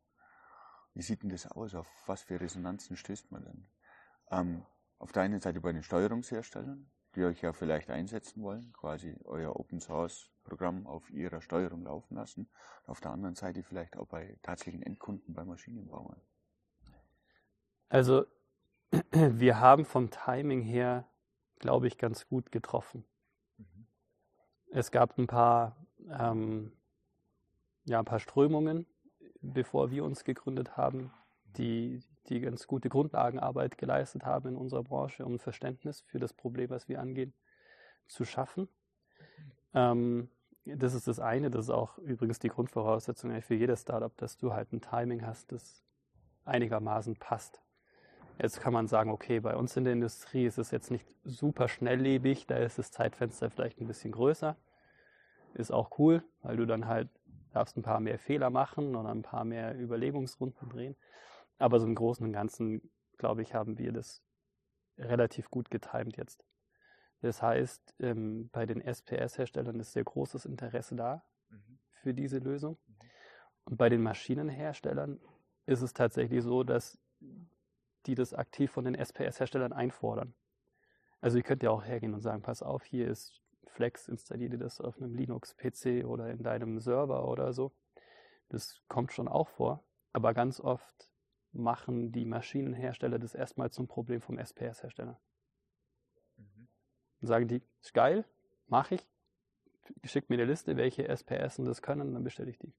[0.94, 1.74] Wie sieht denn das aus?
[1.74, 3.66] Auf was für Resonanzen stößt man denn?
[4.30, 4.66] Ähm,
[5.00, 9.56] auf der einen Seite bei den Steuerungsherstellern, die euch ja vielleicht einsetzen wollen, quasi euer
[9.56, 12.48] Open Source Programm auf ihrer Steuerung laufen lassen.
[12.86, 16.20] Auf der anderen Seite vielleicht auch bei tatsächlichen Endkunden, bei Maschinenbauern.
[17.88, 18.26] Also
[19.10, 21.06] wir haben vom Timing her,
[21.58, 23.04] glaube ich, ganz gut getroffen.
[23.58, 23.86] Mhm.
[24.70, 25.76] Es gab ein paar,
[26.08, 26.72] ähm,
[27.84, 28.86] ja, ein paar Strömungen,
[29.40, 31.12] bevor wir uns gegründet haben,
[31.56, 36.70] die, die ganz gute Grundlagenarbeit geleistet haben in unserer Branche, um Verständnis für das Problem,
[36.70, 37.34] was wir angehen,
[38.06, 38.68] zu schaffen.
[39.74, 40.28] Ähm,
[40.64, 44.52] das ist das eine, das ist auch übrigens die Grundvoraussetzung für jedes Startup, dass du
[44.52, 45.82] halt ein Timing hast, das
[46.44, 47.60] einigermaßen passt.
[48.40, 51.68] Jetzt kann man sagen, okay, bei uns in der Industrie ist es jetzt nicht super
[51.68, 54.56] schnelllebig, da ist das Zeitfenster vielleicht ein bisschen größer.
[55.54, 57.08] Ist auch cool, weil du dann halt
[57.52, 60.96] darfst ein paar mehr Fehler machen oder ein paar mehr Überlegungsrunden drehen.
[61.62, 64.20] Aber so im Großen und Ganzen, glaube ich, haben wir das
[64.98, 66.44] relativ gut getimt jetzt.
[67.20, 71.78] Das heißt, ähm, bei den SPS-Herstellern ist sehr großes Interesse da mhm.
[72.00, 72.78] für diese Lösung.
[72.88, 72.94] Mhm.
[73.66, 75.20] Und bei den Maschinenherstellern
[75.66, 76.98] ist es tatsächlich so, dass
[78.06, 80.34] die das aktiv von den SPS-Herstellern einfordern.
[81.20, 84.80] Also ihr könnt ja auch hergehen und sagen, pass auf, hier ist Flex, installiere das
[84.80, 87.70] auf einem Linux-PC oder in deinem Server oder so.
[88.48, 89.84] Das kommt schon auch vor.
[90.12, 91.11] Aber ganz oft
[91.52, 95.20] machen die Maschinenhersteller das erstmal zum Problem vom SPS-Hersteller.
[97.20, 98.24] Dann sagen die, ist geil,
[98.66, 99.08] mache ich.
[100.04, 102.74] Schickt mir eine Liste, welche SPS das können, dann bestelle ich die.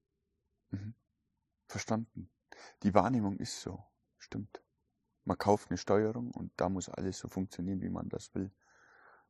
[0.70, 0.94] Mhm.
[1.66, 2.30] Verstanden.
[2.82, 3.84] Die Wahrnehmung ist so.
[4.18, 4.62] Stimmt.
[5.24, 8.52] Man kauft eine Steuerung und da muss alles so funktionieren, wie man das will.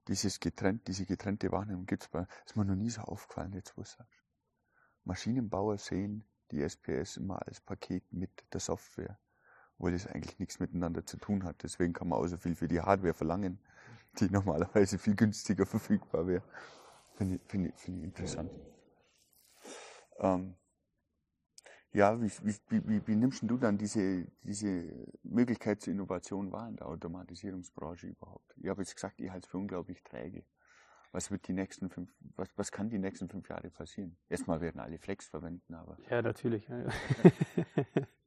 [0.08, 3.82] Dieses getrennt, diese getrennte Wahrnehmung gibt's bei, ist mir noch nie so aufgefallen, jetzt wo
[3.82, 4.24] du sagst.
[5.04, 9.18] Maschinenbauer sehen die SPS immer als Paket mit der Software,
[9.78, 11.62] obwohl es eigentlich nichts miteinander zu tun hat.
[11.62, 13.58] Deswegen kann man auch so viel für die Hardware verlangen,
[14.18, 16.42] die normalerweise viel günstiger verfügbar wäre.
[17.14, 18.50] Finde ich, find ich, find ich interessant.
[20.18, 20.54] Ähm,
[21.92, 26.76] ja, wie, wie, wie, wie nimmst du dann diese, diese Möglichkeit zur Innovation wahr in
[26.76, 28.52] der Automatisierungsbranche überhaupt?
[28.56, 30.44] Ich habe jetzt gesagt, ich halte es für unglaublich träge.
[31.12, 34.16] Was wird die nächsten fünf, was, was kann die nächsten fünf Jahre passieren?
[34.28, 35.96] Erstmal werden alle Flex verwenden, aber.
[36.10, 36.66] Ja, natürlich.
[36.66, 36.84] ja,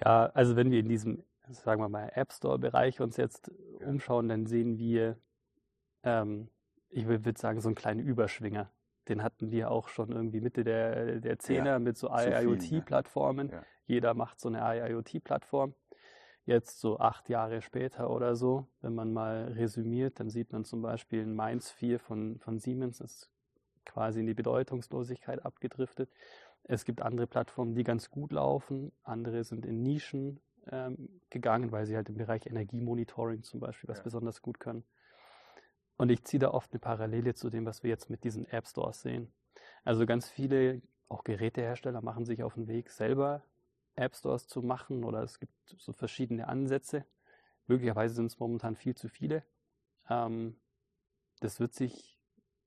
[0.00, 1.24] also wenn wir in diesem
[1.54, 3.50] sagen wir mal, App Store-Bereich uns jetzt
[3.84, 5.16] umschauen, dann sehen wir,
[6.02, 6.48] ähm,
[6.90, 8.70] ich würde sagen, so einen kleinen Überschwinger.
[9.08, 13.50] Den hatten wir auch schon irgendwie Mitte der, der Zehner ja, mit so IoT-Plattformen.
[13.50, 13.62] Ja.
[13.86, 15.74] Jeder macht so eine IoT-Plattform.
[16.44, 20.80] Jetzt so acht Jahre später oder so, wenn man mal resümiert, dann sieht man zum
[20.80, 23.30] Beispiel ein Mainz 4 von, von Siemens, ist
[23.84, 26.10] quasi in die Bedeutungslosigkeit abgedriftet.
[26.68, 30.38] Es gibt andere Plattformen, die ganz gut laufen, andere sind in Nischen
[30.70, 34.04] ähm, gegangen, weil sie halt im Bereich Energiemonitoring zum Beispiel was ja.
[34.04, 34.84] besonders gut können.
[35.96, 38.68] Und ich ziehe da oft eine Parallele zu dem, was wir jetzt mit diesen App
[38.68, 39.32] Stores sehen.
[39.82, 43.42] Also ganz viele, auch Gerätehersteller, machen sich auf den Weg, selber
[43.96, 47.06] App Stores zu machen oder es gibt so verschiedene Ansätze.
[47.66, 49.42] Möglicherweise sind es momentan viel zu viele.
[50.10, 50.60] Ähm,
[51.40, 52.18] das wird sich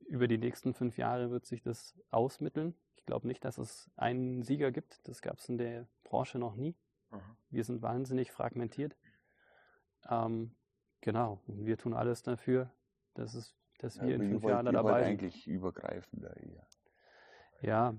[0.08, 2.74] über die nächsten fünf Jahre wird sich das ausmitteln.
[3.12, 5.06] Ich glaube nicht, dass es einen Sieger gibt.
[5.06, 6.78] Das gab es in der Branche noch nie.
[7.10, 7.19] Aha.
[7.50, 8.95] Wir sind wahnsinnig fragmentiert.
[10.10, 10.56] Ähm,
[11.02, 12.71] genau, und wir tun alles dafür,
[13.13, 15.10] dass, es, dass ja, wir in fünf Jahren dabei sind.
[15.10, 16.65] eigentlich übergreifender eher.
[17.60, 17.95] Ja,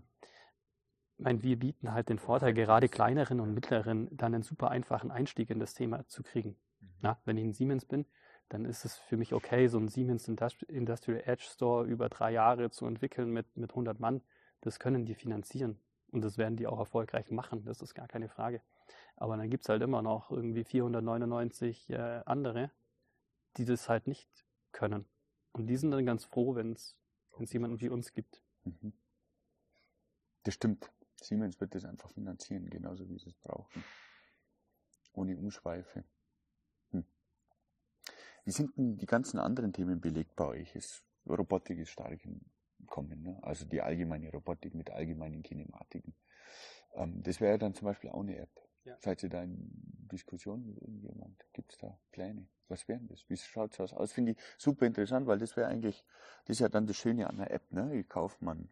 [1.18, 5.50] meine, wir bieten halt den Vorteil, gerade kleineren und mittleren dann einen super einfachen Einstieg
[5.50, 6.56] in das Thema zu kriegen.
[6.80, 6.88] Mhm.
[7.02, 8.06] Na, wenn ich ein Siemens bin,
[8.48, 12.70] dann ist es für mich okay, so einen Siemens Industrial Edge Store über drei Jahre
[12.70, 14.22] zu entwickeln mit, mit 100 Mann.
[14.62, 15.78] Das können die finanzieren.
[16.10, 17.64] Und das werden die auch erfolgreich machen.
[17.64, 18.62] Das ist gar keine Frage.
[19.16, 22.70] Aber dann gibt es halt immer noch irgendwie 499 äh, andere,
[23.56, 24.28] die das halt nicht
[24.72, 25.06] können.
[25.52, 26.96] Und die sind dann ganz froh, wenn es
[27.52, 28.42] jemanden wie uns gibt.
[28.64, 28.92] Mhm.
[30.44, 30.90] Das stimmt.
[31.20, 33.84] Siemens wird das einfach finanzieren, genauso wie sie es brauchen.
[35.12, 36.04] Ohne Umschweife.
[36.90, 37.04] Hm.
[38.44, 40.74] Wie sind denn die ganzen anderen Themen belegt bei euch?
[40.74, 42.40] Ist, Robotik ist stark im
[42.92, 43.38] Kommen, ne?
[43.40, 46.14] also die allgemeine Robotik mit allgemeinen Kinematiken.
[46.92, 48.50] Ähm, das wäre dann zum Beispiel auch eine App.
[48.84, 48.98] Ja.
[49.00, 49.56] Seid ihr da in
[50.12, 51.42] Diskussion mit irgendjemand?
[51.54, 52.50] Gibt es da Pläne?
[52.68, 53.24] Was wären das?
[53.30, 54.12] Wie schaut das aus?
[54.12, 56.04] Finde ich super interessant, weil das wäre eigentlich,
[56.44, 57.72] das ist ja dann das Schöne an der App.
[57.72, 57.98] Ne?
[57.98, 58.68] Ich kaufe man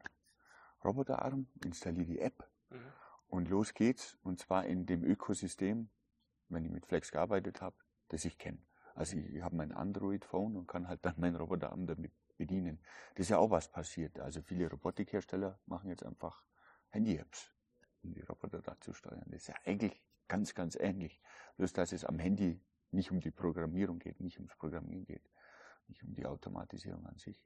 [0.85, 2.93] Roboterarm, installiere die App mhm.
[3.29, 4.19] und los geht's.
[4.23, 5.89] Und zwar in dem Ökosystem,
[6.51, 7.77] wenn ich mit Flex gearbeitet habe,
[8.09, 8.59] das ich kenne.
[8.95, 12.81] Also ich habe mein Android-Phone und kann halt dann meinen Roboterarm damit bedienen.
[13.15, 14.19] Das ist ja auch was passiert.
[14.19, 16.43] Also viele Robotikhersteller machen jetzt einfach
[16.89, 17.53] Handy-Apps,
[18.03, 19.27] um die Roboter da zu steuern.
[19.27, 21.21] Das ist ja eigentlich ganz, ganz ähnlich.
[21.59, 22.61] Bloß, dass es am Handy
[22.93, 25.29] nicht um die Programmierung geht, nicht ums Programmieren geht,
[25.87, 27.39] nicht um die Automatisierung an sich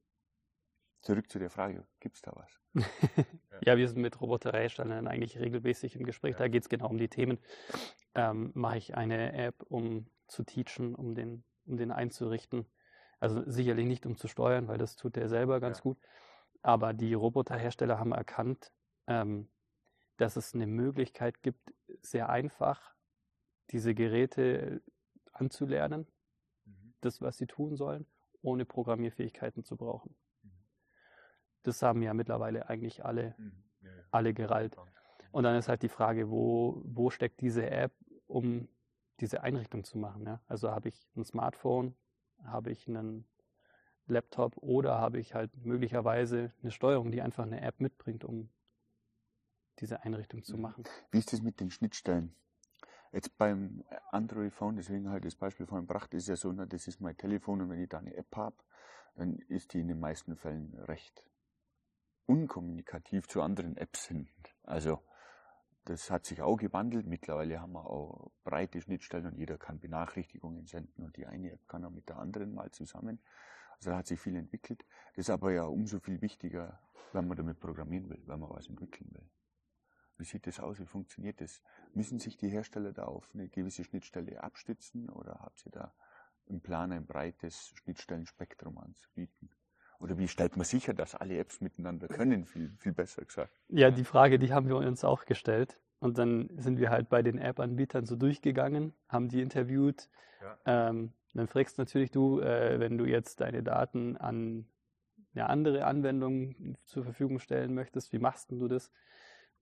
[1.04, 2.60] zurück zu der Frage, gibt es da was?
[3.64, 6.36] ja, wir sind mit Roboterherstellern eigentlich regelmäßig im Gespräch.
[6.36, 7.38] Da geht es genau um die Themen.
[8.14, 12.66] Ähm, Mache ich eine App, um zu teachen, um den, um den einzurichten?
[13.24, 15.82] Also sicherlich nicht, um zu steuern, weil das tut der selber ganz ja.
[15.82, 15.98] gut.
[16.62, 18.72] Aber die Roboterhersteller haben erkannt,
[19.06, 19.48] ähm,
[20.16, 22.94] dass es eine Möglichkeit gibt, sehr einfach
[23.70, 24.82] diese Geräte
[25.32, 26.06] anzulernen,
[26.64, 26.94] mhm.
[27.00, 28.06] das, was sie tun sollen,
[28.42, 30.14] ohne Programmierfähigkeiten zu brauchen
[31.64, 33.64] das haben ja mittlerweile eigentlich alle, mhm.
[33.80, 34.02] ja, ja.
[34.10, 34.76] alle gerallt.
[35.32, 37.92] Und dann ist halt die Frage, wo, wo steckt diese App,
[38.26, 38.68] um
[39.20, 40.24] diese Einrichtung zu machen.
[40.26, 40.40] Ja?
[40.46, 41.96] Also habe ich ein Smartphone,
[42.46, 43.26] habe ich einen
[44.06, 48.50] Laptop oder habe ich halt möglicherweise eine Steuerung, die einfach eine App mitbringt, um
[49.80, 50.62] diese Einrichtung zu mhm.
[50.62, 50.84] machen.
[51.10, 52.34] Wie ist das mit den Schnittstellen?
[53.12, 57.00] Jetzt beim Android Phone, deswegen halt das Beispiel vorhin gebracht, ist ja so, das ist
[57.00, 58.56] mein Telefon und wenn ich da eine App habe,
[59.14, 61.30] dann ist die in den meisten Fällen recht
[62.26, 64.28] unkommunikativ zu anderen Apps sind.
[64.64, 65.00] Also
[65.84, 67.06] das hat sich auch gewandelt.
[67.06, 71.68] Mittlerweile haben wir auch breite Schnittstellen und jeder kann Benachrichtigungen senden und die eine App
[71.68, 73.20] kann auch mit der anderen mal zusammen.
[73.76, 74.84] Also da hat sich viel entwickelt.
[75.14, 76.80] Das ist aber ja umso viel wichtiger,
[77.12, 79.28] wenn man damit programmieren will, wenn man was entwickeln will.
[80.16, 80.78] Wie sieht das aus?
[80.78, 81.60] Wie funktioniert das?
[81.92, 85.94] Müssen sich die Hersteller da auf eine gewisse Schnittstelle abstützen oder habt ihr da
[86.46, 89.50] im Plan ein breites Schnittstellenspektrum anzubieten?
[90.04, 93.50] Oder wie stellt man sicher, dass alle Apps miteinander können, viel, viel besser gesagt?
[93.68, 95.80] Ja, die Frage, die haben wir uns auch gestellt.
[95.98, 100.10] Und dann sind wir halt bei den App-Anbietern so durchgegangen, haben die interviewt.
[100.42, 100.90] Ja.
[100.90, 104.66] Ähm, dann fragst natürlich du, äh, wenn du jetzt deine Daten an
[105.34, 108.92] eine andere Anwendung zur Verfügung stellen möchtest, wie machst du das?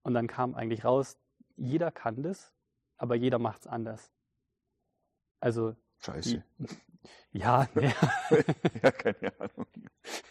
[0.02, 1.20] Und dann kam eigentlich raus,
[1.54, 2.52] jeder kann das,
[2.96, 4.12] aber jeder macht es anders.
[5.38, 6.42] Also Scheiße.
[6.58, 6.66] Die,
[7.38, 7.94] ja, ne.
[8.82, 9.66] ja, keine Ahnung.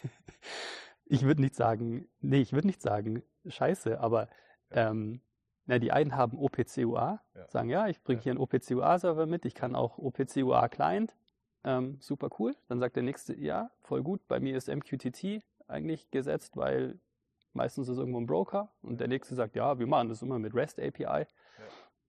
[1.12, 4.30] Ich würde nicht sagen, nee, ich würde nicht sagen Scheiße, aber
[4.70, 5.22] ähm,
[5.66, 7.48] na, die einen haben OPCUA, ja.
[7.50, 8.24] sagen, ja, ich bringe ja.
[8.24, 11.16] hier einen OPCUA-Server mit, ich kann auch OPCUA-Client,
[11.64, 12.56] ähm, super cool.
[12.68, 17.00] Dann sagt der nächste, ja, voll gut, bei mir ist MQTT eigentlich gesetzt, weil
[17.54, 20.54] meistens ist irgendwo ein Broker und der nächste sagt, ja, wir machen das immer mit
[20.56, 21.04] REST API.
[21.04, 21.28] Ja.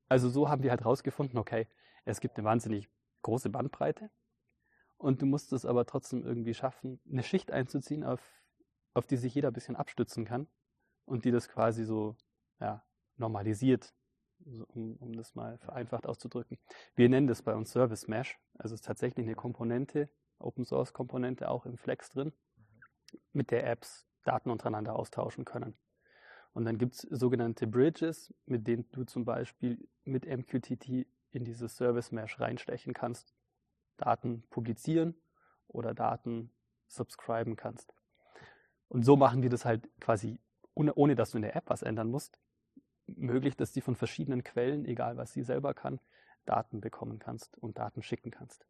[0.09, 1.67] Also so haben wir halt rausgefunden, okay,
[2.05, 2.89] es gibt eine wahnsinnig
[3.23, 4.11] große Bandbreite
[4.97, 8.21] und du musst es aber trotzdem irgendwie schaffen, eine Schicht einzuziehen, auf,
[8.95, 10.47] auf die sich jeder ein bisschen abstützen kann
[11.05, 12.17] und die das quasi so
[12.61, 12.85] ja,
[13.17, 13.95] normalisiert,
[14.45, 16.59] um, um das mal vereinfacht auszudrücken.
[16.95, 20.93] Wir nennen das bei uns Service Mesh, also es ist tatsächlich eine Komponente, Open Source
[20.93, 22.33] Komponente auch im Flex drin,
[23.33, 25.77] mit der Apps Daten untereinander austauschen können.
[26.53, 31.77] Und dann gibt es sogenannte Bridges, mit denen du zum Beispiel mit MQTT in dieses
[31.77, 33.35] Service Mesh reinstechen kannst,
[33.97, 35.15] Daten publizieren
[35.67, 36.53] oder Daten
[36.89, 37.95] subscriben kannst.
[38.93, 40.39] Und so machen wir das halt quasi,
[40.75, 42.39] ohne, ohne dass du in der App was ändern musst,
[43.07, 45.99] möglich, dass du von verschiedenen Quellen, egal was sie selber kann,
[46.45, 48.67] Daten bekommen kannst und Daten schicken kannst.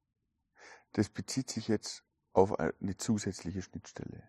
[0.92, 2.04] Das bezieht sich jetzt
[2.34, 4.22] auf eine zusätzliche Schnittstelle.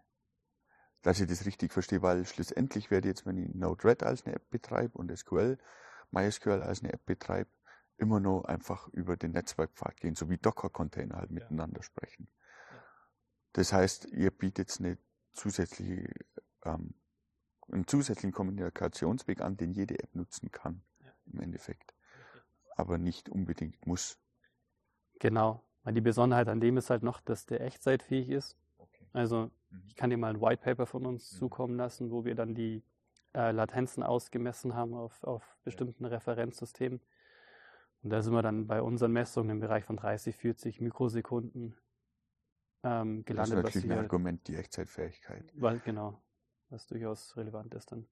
[1.03, 4.49] Dass ich das richtig verstehe, weil schlussendlich werde jetzt, wenn ich Node-RED als eine App
[4.49, 5.59] betreibe und SQL,
[6.09, 7.51] MySQL als eine App betreibe,
[7.97, 11.83] immer nur einfach über den Netzwerkpfad gehen, so wie Docker-Container halt miteinander ja.
[11.83, 12.29] sprechen.
[12.71, 12.83] Ja.
[13.53, 14.97] Das heißt, ihr bietet eine
[15.33, 16.09] zusätzliche
[16.63, 16.93] ähm,
[17.71, 21.11] einen zusätzlichen Kommunikationsweg an, den jede App nutzen kann, ja.
[21.31, 21.93] im Endeffekt.
[22.75, 24.19] Aber nicht unbedingt muss.
[25.19, 25.63] Genau.
[25.83, 28.57] Weil die Besonderheit an dem ist halt noch, dass der echtzeitfähig ist.
[28.77, 29.07] Okay.
[29.13, 29.83] Also mhm.
[29.87, 31.37] ich kann dir mal ein White Paper von uns mhm.
[31.37, 32.83] zukommen lassen, wo wir dann die
[33.33, 36.09] äh, Latenzen ausgemessen haben auf, auf bestimmten ja.
[36.09, 37.01] Referenzsystemen.
[38.01, 41.77] Und da sind wir dann bei unseren Messungen im Bereich von 30, 40 Mikrosekunden
[42.83, 43.37] ähm, gelandet.
[43.37, 45.51] Das ist natürlich ein Argument, die Echtzeitfähigkeit.
[45.55, 46.21] Weil, genau,
[46.69, 48.07] was durchaus relevant ist dann.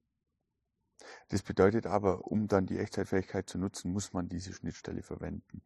[1.30, 5.62] Das bedeutet aber, um dann die Echtzeitfähigkeit zu nutzen, muss man diese Schnittstelle verwenden.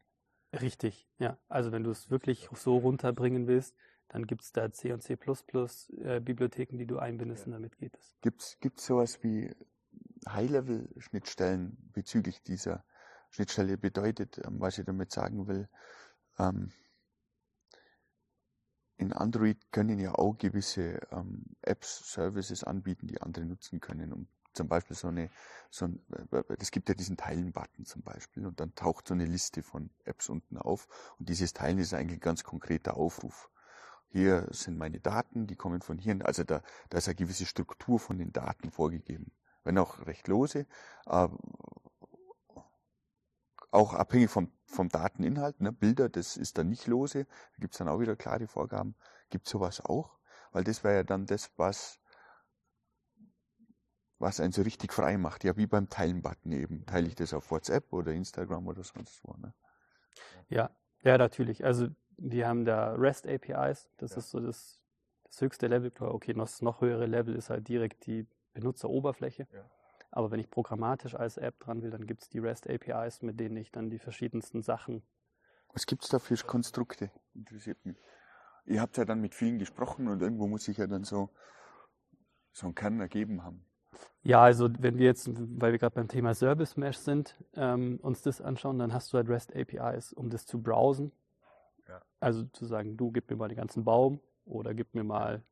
[0.54, 1.38] Richtig, ja.
[1.50, 3.76] Also wenn du es wirklich so runterbringen willst,
[4.08, 7.48] dann gibt es da C und C äh, Bibliotheken, die du einbindest ja.
[7.48, 8.16] und damit geht es.
[8.22, 9.54] Gibt es sowas wie
[10.28, 12.86] High-Level-Schnittstellen bezüglich dieser
[13.30, 15.68] Schnittstelle bedeutet, ähm, was ich damit sagen will?
[16.40, 16.72] Ähm,
[18.98, 24.28] in Android können ja auch gewisse ähm, Apps, Services anbieten, die andere nutzen können, um
[24.54, 25.30] zum Beispiel so eine,
[25.70, 26.00] so ein,
[26.60, 30.30] es gibt ja diesen Teilen-Button zum Beispiel und dann taucht so eine Liste von Apps
[30.30, 30.88] unten auf
[31.20, 33.50] und dieses Teilen ist eigentlich ein ganz konkreter Aufruf.
[34.08, 38.00] Hier sind meine Daten, die kommen von hier, also da, da ist eine gewisse Struktur
[38.00, 39.32] von den Daten vorgegeben.
[39.66, 40.68] Wenn auch recht lose,
[41.08, 41.28] äh,
[43.72, 45.72] auch abhängig vom, vom Dateninhalt, ne?
[45.72, 48.96] Bilder, das ist dann nicht lose, da gibt's dann auch wieder klare Vorgaben.
[49.30, 50.18] Gibt sowas auch?
[50.52, 52.00] Weil das wäre ja dann das, was
[54.20, 55.44] was einen so richtig frei macht.
[55.44, 56.86] Ja, wie beim Teilen-Button eben.
[56.86, 59.34] Teile ich das auf WhatsApp oder Instagram oder sonst wo.
[59.38, 59.54] Ne?
[60.48, 60.70] Ja,
[61.02, 61.66] ja, natürlich.
[61.66, 63.90] Also die haben da REST APIs.
[63.98, 64.18] Das ja.
[64.18, 64.82] ist so das,
[65.24, 65.92] das höchste Level.
[66.00, 69.48] Okay, das noch höhere Level ist halt direkt die Benutzeroberfläche.
[69.52, 69.70] Ja.
[70.16, 73.38] Aber wenn ich programmatisch als App dran will, dann gibt es die REST APIs, mit
[73.38, 75.04] denen ich dann die verschiedensten Sachen.
[75.74, 77.12] Was gibt es da für Konstrukte?
[77.34, 77.98] Interessiert mich.
[78.66, 81.32] Ihr habt ja dann mit vielen gesprochen und irgendwo muss sich ja dann so,
[82.54, 83.66] so ein Kern ergeben haben.
[84.24, 88.22] Ja, also wenn wir jetzt, weil wir gerade beim Thema Service Mesh sind, ähm, uns
[88.22, 91.12] das anschauen, dann hast du halt REST APIs, um das zu browsen.
[91.90, 92.02] Ja.
[92.22, 95.44] Also zu sagen, du gib mir mal den ganzen Baum oder gib mir mal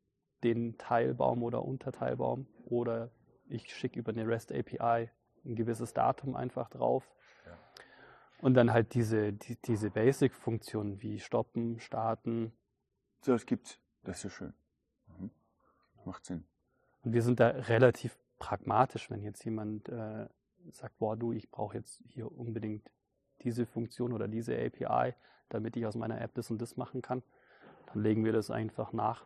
[0.45, 3.11] den Teilbaum oder Unterteilbaum oder
[3.47, 5.09] ich schicke über eine REST API
[5.45, 7.09] ein gewisses Datum einfach drauf.
[7.45, 7.57] Ja.
[8.41, 12.53] Und dann halt diese, die, diese Basic-Funktionen wie stoppen, starten.
[13.21, 13.79] So, das gibt's.
[14.03, 14.53] Das ist schön.
[15.07, 15.31] Mhm.
[16.05, 16.45] Macht Sinn.
[17.03, 20.27] Und wir sind da relativ pragmatisch, wenn jetzt jemand äh,
[20.71, 22.89] sagt, boah, du, ich brauche jetzt hier unbedingt
[23.43, 25.13] diese Funktion oder diese API,
[25.49, 27.23] damit ich aus meiner App das und das machen kann,
[27.87, 29.25] dann legen wir das einfach nach.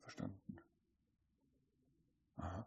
[0.00, 0.58] Verstanden.
[2.36, 2.66] Aha.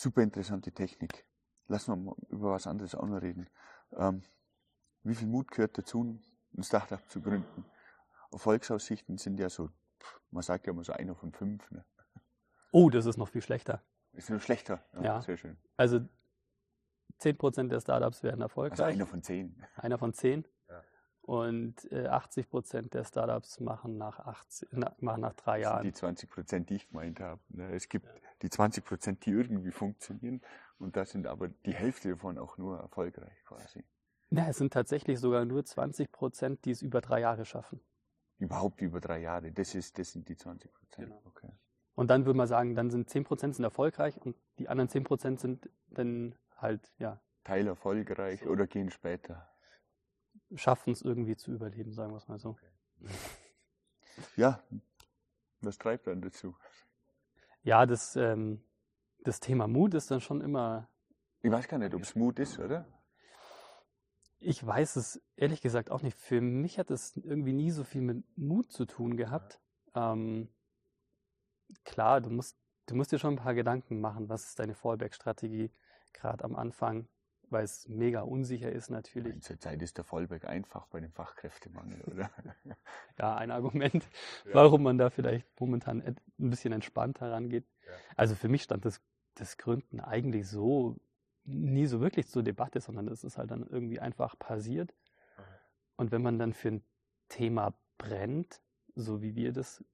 [0.00, 1.26] Super interessante Technik.
[1.66, 3.50] Lassen wir mal über was anderes auch noch reden.
[3.96, 4.22] Ähm,
[5.02, 6.22] wie viel Mut gehört dazu,
[6.56, 7.64] ein Startup zu gründen?
[8.30, 9.70] Erfolgsaussichten sind ja so,
[10.30, 11.68] man sagt ja immer so einer von fünf.
[11.72, 11.84] Ne?
[12.70, 13.82] Oh, das ist noch viel schlechter.
[14.12, 14.84] Ist noch schlechter?
[14.94, 15.22] Ja, ja.
[15.22, 15.58] Sehr schön.
[15.76, 15.98] Also
[17.20, 18.78] 10% der Startups werden erfolgreich.
[18.78, 19.66] Also einer von zehn.
[19.74, 20.46] Einer von zehn.
[21.28, 25.82] Und äh, 80% der Startups machen nach, 80, na, machen nach drei das Jahren.
[25.82, 27.38] Sind die 20%, die ich gemeint habe.
[27.50, 27.70] Ne?
[27.74, 28.12] Es gibt ja.
[28.40, 30.40] die 20%, die irgendwie funktionieren.
[30.78, 33.84] Und da sind aber die Hälfte davon auch nur erfolgreich quasi.
[34.30, 37.82] Ja, es sind tatsächlich sogar nur 20%, die es über drei Jahre schaffen.
[38.38, 39.52] Überhaupt über drei Jahre.
[39.52, 40.68] Das, ist, das sind die 20%.
[40.96, 41.20] Genau.
[41.26, 41.50] Okay.
[41.94, 45.68] Und dann würde man sagen, dann sind 10% sind erfolgreich und die anderen 10% sind
[45.88, 47.20] dann halt, ja.
[47.44, 48.48] Teil erfolgreich so.
[48.48, 49.46] oder gehen später.
[50.54, 52.56] Schaffen es irgendwie zu überleben, sagen wir es mal so.
[54.36, 54.62] Ja,
[55.60, 56.56] was treibt dann dazu?
[57.62, 58.62] Ja, das, ähm,
[59.24, 60.88] das Thema Mut ist dann schon immer.
[61.42, 62.86] Ich weiß gar nicht, ob es Mut ist, oder?
[64.40, 66.16] Ich weiß es ehrlich gesagt auch nicht.
[66.16, 69.60] Für mich hat es irgendwie nie so viel mit Mut zu tun gehabt.
[69.94, 70.48] Ähm,
[71.84, 72.56] klar, du musst,
[72.86, 75.70] du musst dir schon ein paar Gedanken machen, was ist deine Fallback-Strategie
[76.12, 77.08] gerade am Anfang,
[77.50, 79.42] weil es mega unsicher ist natürlich.
[79.42, 82.30] Zurzeit ist der Fallback einfach bei dem Fachkräftemangel, oder?
[83.18, 84.04] ja, ein Argument,
[84.44, 84.54] ja.
[84.54, 87.66] warum man da vielleicht momentan ein bisschen entspannter rangeht.
[87.86, 87.92] Ja.
[88.16, 89.00] Also für mich stand das,
[89.34, 90.96] das Gründen eigentlich so
[91.44, 94.94] nie so wirklich zur Debatte, sondern das ist halt dann irgendwie einfach passiert.
[95.96, 96.84] Und wenn man dann für ein
[97.28, 98.60] Thema brennt,
[98.94, 99.84] so wie wir das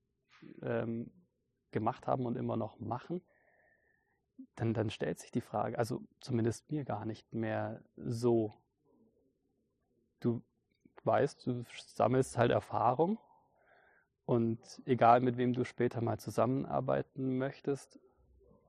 [0.63, 1.11] ähm,
[1.71, 3.23] gemacht haben und immer noch machen,
[4.57, 8.53] dann, dann stellt sich die Frage, also zumindest mir gar nicht mehr so.
[10.21, 10.43] Du
[11.05, 13.19] weißt, du sammelst halt Erfahrung
[14.27, 17.99] und egal mit wem du später mal zusammenarbeiten möchtest,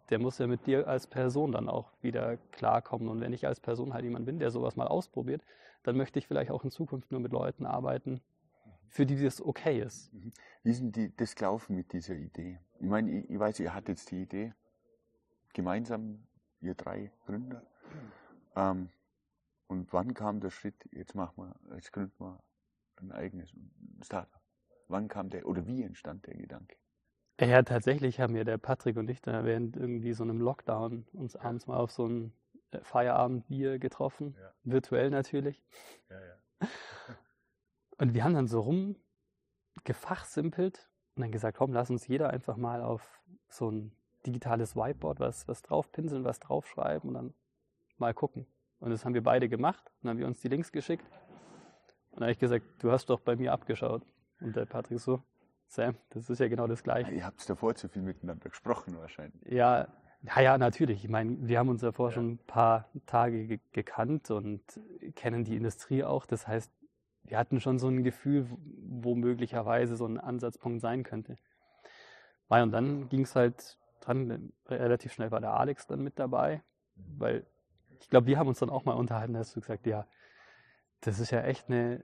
[0.10, 3.08] der muss ja mit dir als Person dann auch wieder klarkommen.
[3.08, 5.42] Und wenn ich als Person halt jemand bin, der sowas mal ausprobiert,
[5.84, 8.22] dann möchte ich vielleicht auch in Zukunft nur mit Leuten arbeiten,
[8.90, 10.14] für die das okay ist.
[10.14, 10.34] Mhm.
[10.64, 12.60] Wie sind die das gelaufen mit dieser Idee?
[12.80, 14.54] Ich meine, ich, ich weiß, ihr hattet jetzt die Idee
[15.56, 16.28] gemeinsam,
[16.62, 17.64] ihr drei Gründer.
[18.56, 18.90] Ähm,
[19.68, 22.44] und wann kam der Schritt, jetzt machen wir, jetzt gründen wir
[22.98, 23.52] ein eigenes
[24.04, 24.42] Startup?
[24.88, 26.76] Wann kam der, oder wie entstand der Gedanke?
[27.40, 31.34] Ja, tatsächlich haben wir der Patrick und ich da während irgendwie so einem Lockdown uns
[31.34, 31.42] ja.
[31.42, 32.32] abends mal auf so ein
[32.72, 34.54] äh, Feierabendbier getroffen, ja.
[34.64, 35.66] virtuell natürlich.
[36.10, 36.38] Ja, ja.
[37.98, 38.60] Und wir haben dann so
[39.80, 43.96] rumgefachsimpelt und dann gesagt, komm, lass uns jeder einfach mal auf so ein
[44.26, 47.34] digitales Whiteboard was, was draufpinseln, was draufschreiben und dann
[47.98, 48.46] mal gucken.
[48.80, 49.92] Und das haben wir beide gemacht.
[50.02, 51.06] Dann haben wir uns die Links geschickt.
[52.12, 54.04] Und dann habe ich gesagt, du hast doch bei mir abgeschaut.
[54.42, 55.22] Und der Patrick so,
[55.68, 57.12] Sam, das ist ja genau das Gleiche.
[57.12, 59.42] Ihr habt davor zu viel miteinander gesprochen wahrscheinlich.
[59.52, 59.88] Ja,
[60.22, 61.04] ja, ja, natürlich.
[61.04, 62.16] Ich meine, wir haben uns davor ja.
[62.16, 64.62] schon ein paar Tage ge gekannt und
[65.16, 66.26] kennen die Industrie auch.
[66.26, 66.72] Das heißt,
[67.24, 71.38] wir hatten schon so ein Gefühl, wo möglicherweise so ein Ansatzpunkt sein könnte.
[72.48, 76.62] Und dann ging es halt dran, relativ schnell war der Alex dann mit dabei,
[76.96, 77.46] weil
[78.00, 80.08] ich glaube, wir haben uns dann auch mal unterhalten, da hast du gesagt, ja,
[81.02, 82.04] das ist ja echt eine,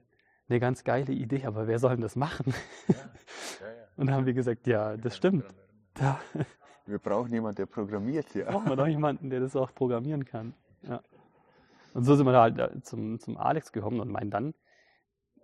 [0.49, 2.53] eine ganz geile Idee, aber wer soll denn das machen?
[2.87, 3.87] Ja, ja, ja.
[3.97, 5.45] Und dann haben wir gesagt, ja, das stimmt.
[6.85, 8.49] Wir brauchen jemanden, der programmiert, ja.
[8.49, 10.55] Brauchen wir doch jemanden, der das auch programmieren kann.
[10.81, 11.01] Ja.
[11.93, 14.53] Und so sind wir da halt zum, zum Alex gekommen und meinen dann,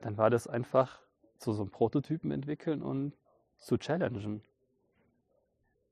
[0.02, 1.00] dann war das einfach
[1.38, 3.14] so, so einen Prototypen entwickeln und
[3.58, 4.42] zu challengen.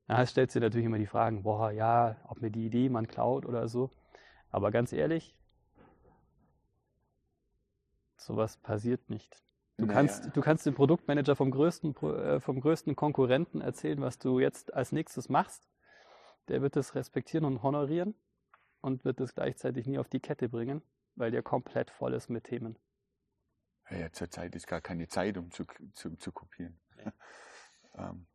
[0.08, 3.08] Ja, es stellt sich natürlich immer die Fragen, boah, ja, ob mir die Idee man
[3.08, 3.90] klaut oder so.
[4.50, 5.36] Aber ganz ehrlich,
[8.16, 9.42] sowas passiert nicht.
[9.78, 9.98] Du, naja.
[9.98, 14.72] kannst, du kannst dem Produktmanager vom größten, äh, vom größten Konkurrenten erzählen, was du jetzt
[14.72, 15.68] als nächstes machst.
[16.48, 18.14] Der wird das respektieren und honorieren
[18.80, 20.82] und wird es gleichzeitig nie auf die Kette bringen,
[21.16, 22.78] weil der komplett voll ist mit Themen.
[23.90, 26.78] Ja, zurzeit ist gar keine Zeit, um zu, zu, zu kopieren.
[27.04, 27.12] Ja.
[28.10, 28.26] ähm,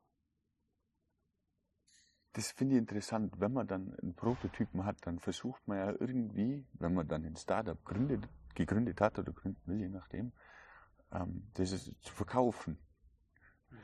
[2.33, 3.39] das finde ich interessant.
[3.39, 7.35] Wenn man dann einen Prototypen hat, dann versucht man ja irgendwie, wenn man dann ein
[7.35, 10.31] Startup gründet, gegründet hat oder gründen will, je nachdem,
[11.11, 12.77] ähm, das ist zu verkaufen.
[13.69, 13.77] Mhm.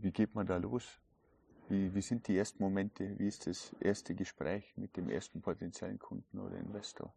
[0.00, 1.00] Wie geht man da los?
[1.68, 3.18] Wie, wie sind die ersten Momente?
[3.18, 7.14] Wie ist das erste Gespräch mit dem ersten potenziellen Kunden oder Investor?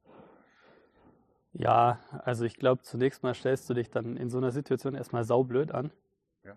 [1.53, 5.23] Ja, also ich glaube, zunächst mal stellst du dich dann in so einer Situation erstmal
[5.23, 5.91] saublöd an.
[6.43, 6.55] Ja.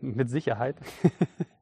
[0.00, 0.76] Mit Sicherheit.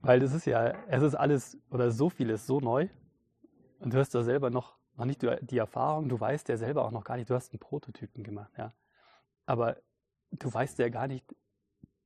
[0.00, 2.88] Weil das ist ja, es ist alles oder so vieles so neu.
[3.80, 6.90] Und du hast da selber noch, noch nicht die Erfahrung, du weißt ja selber auch
[6.90, 8.74] noch gar nicht, du hast einen Prototypen gemacht, ja.
[9.46, 9.76] Aber
[10.32, 11.24] du weißt ja gar nicht,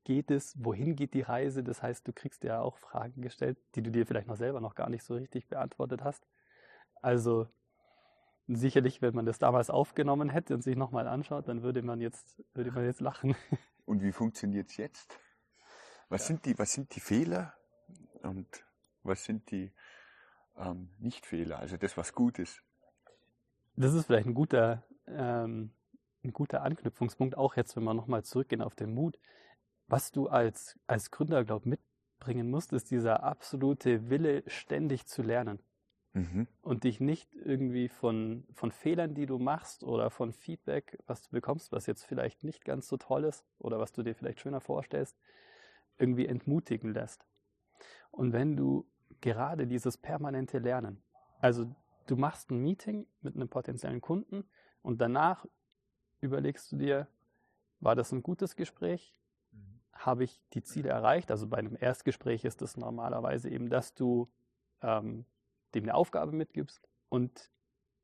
[0.04, 1.62] geht es, wohin geht die Reise?
[1.62, 4.74] Das heißt, du kriegst ja auch Fragen gestellt, die du dir vielleicht noch selber noch
[4.74, 6.26] gar nicht so richtig beantwortet hast.
[7.00, 7.48] Also
[8.48, 12.42] sicherlich, wenn man das damals aufgenommen hätte und sich nochmal anschaut, dann würde man jetzt,
[12.54, 13.34] würde man jetzt lachen.
[13.84, 15.18] Und wie funktioniert es jetzt?
[16.08, 16.26] Was, ja.
[16.28, 17.54] sind die, was sind die Fehler
[18.22, 18.46] und
[19.02, 19.72] was sind die
[20.56, 22.62] ähm, Nicht-Fehler, also das, was gut ist?
[23.76, 25.72] Das ist vielleicht ein guter, ähm,
[26.24, 29.18] ein guter Anknüpfungspunkt, auch jetzt, wenn wir nochmal zurückgehen auf den Mut.
[29.88, 35.58] Was du als, als Gründer, glaub mitbringen musst, ist dieser absolute Wille, ständig zu lernen.
[36.14, 36.46] Mhm.
[36.60, 41.30] Und dich nicht irgendwie von, von Fehlern, die du machst oder von Feedback, was du
[41.30, 44.60] bekommst, was jetzt vielleicht nicht ganz so toll ist oder was du dir vielleicht schöner
[44.60, 45.18] vorstellst,
[45.96, 47.24] irgendwie entmutigen lässt.
[48.12, 48.86] Und wenn du
[49.20, 51.02] gerade dieses permanente Lernen,
[51.40, 51.66] also
[52.06, 54.44] du machst ein Meeting mit einem potenziellen Kunden
[54.82, 55.46] und danach
[56.20, 57.08] überlegst du dir,
[57.80, 59.18] war das ein gutes Gespräch?
[59.50, 59.80] Mhm.
[59.92, 61.30] Habe ich die Ziele erreicht?
[61.30, 64.30] Also bei einem Erstgespräch ist es normalerweise eben, dass du
[64.82, 65.24] ähm,
[65.74, 67.50] dem eine Aufgabe mitgibst und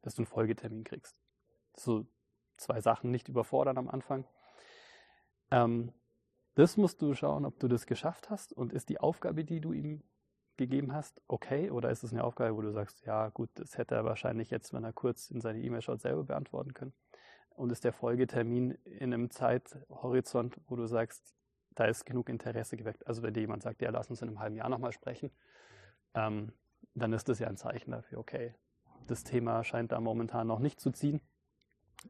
[0.03, 1.17] dass du einen Folgetermin kriegst.
[1.77, 2.07] So
[2.57, 4.25] zwei Sachen nicht überfordern am Anfang.
[5.51, 5.93] Ähm,
[6.59, 9.73] das musst du schauen, ob du das geschafft hast und ist die Aufgabe, die du
[9.73, 10.03] ihm
[10.57, 11.71] gegeben hast, okay?
[11.71, 14.73] Oder ist es eine Aufgabe, wo du sagst, ja gut, das hätte er wahrscheinlich jetzt,
[14.73, 16.93] wenn er kurz in seine E-Mail schaut, selber beantworten können.
[17.51, 21.33] Und ist der Folgetermin in einem Zeithorizont, wo du sagst,
[21.77, 23.07] da ist genug Interesse geweckt.
[23.07, 25.31] Also wenn dir jemand sagt, ja, lass uns in einem halben Jahr nochmal sprechen,
[26.15, 26.53] ähm,
[26.95, 28.57] dann ist das ja ein Zeichen dafür, okay,
[29.07, 31.21] das Thema scheint da momentan noch nicht zu ziehen.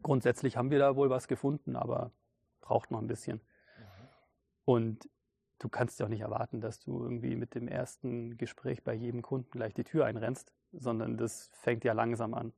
[0.03, 2.13] Grundsätzlich haben wir da wohl was gefunden, aber
[2.63, 3.43] braucht noch ein bisschen.
[4.69, 5.09] Und
[5.61, 9.23] du kannst ja auch nicht erwarten, dass du irgendwie mit dem ersten Gespräch bei jedem
[9.23, 12.53] Kunden gleich die Tür einrennst, sondern das fängt ja langsam an.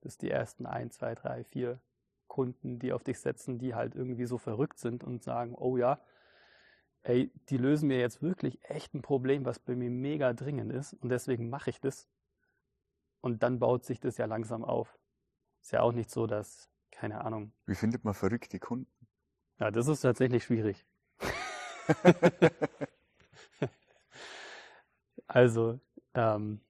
[0.00, 1.80] Das ist die ersten ein, zwei, drei, vier
[2.26, 6.00] Kunden, die auf dich setzen, die halt irgendwie so verrückt sind und sagen, oh ja,
[7.02, 10.94] ey, die lösen mir jetzt wirklich echt ein Problem, was bei mir mega dringend ist
[10.94, 12.08] und deswegen mache ich das.
[13.20, 14.98] Und dann baut sich das ja langsam auf.
[15.62, 17.52] Ist ja auch nicht so, dass, keine Ahnung.
[17.64, 18.90] Wie findet man verrückte Kunden?
[19.60, 20.84] Ja, das ist tatsächlich schwierig.
[25.26, 25.80] also,
[26.14, 26.60] Ähm,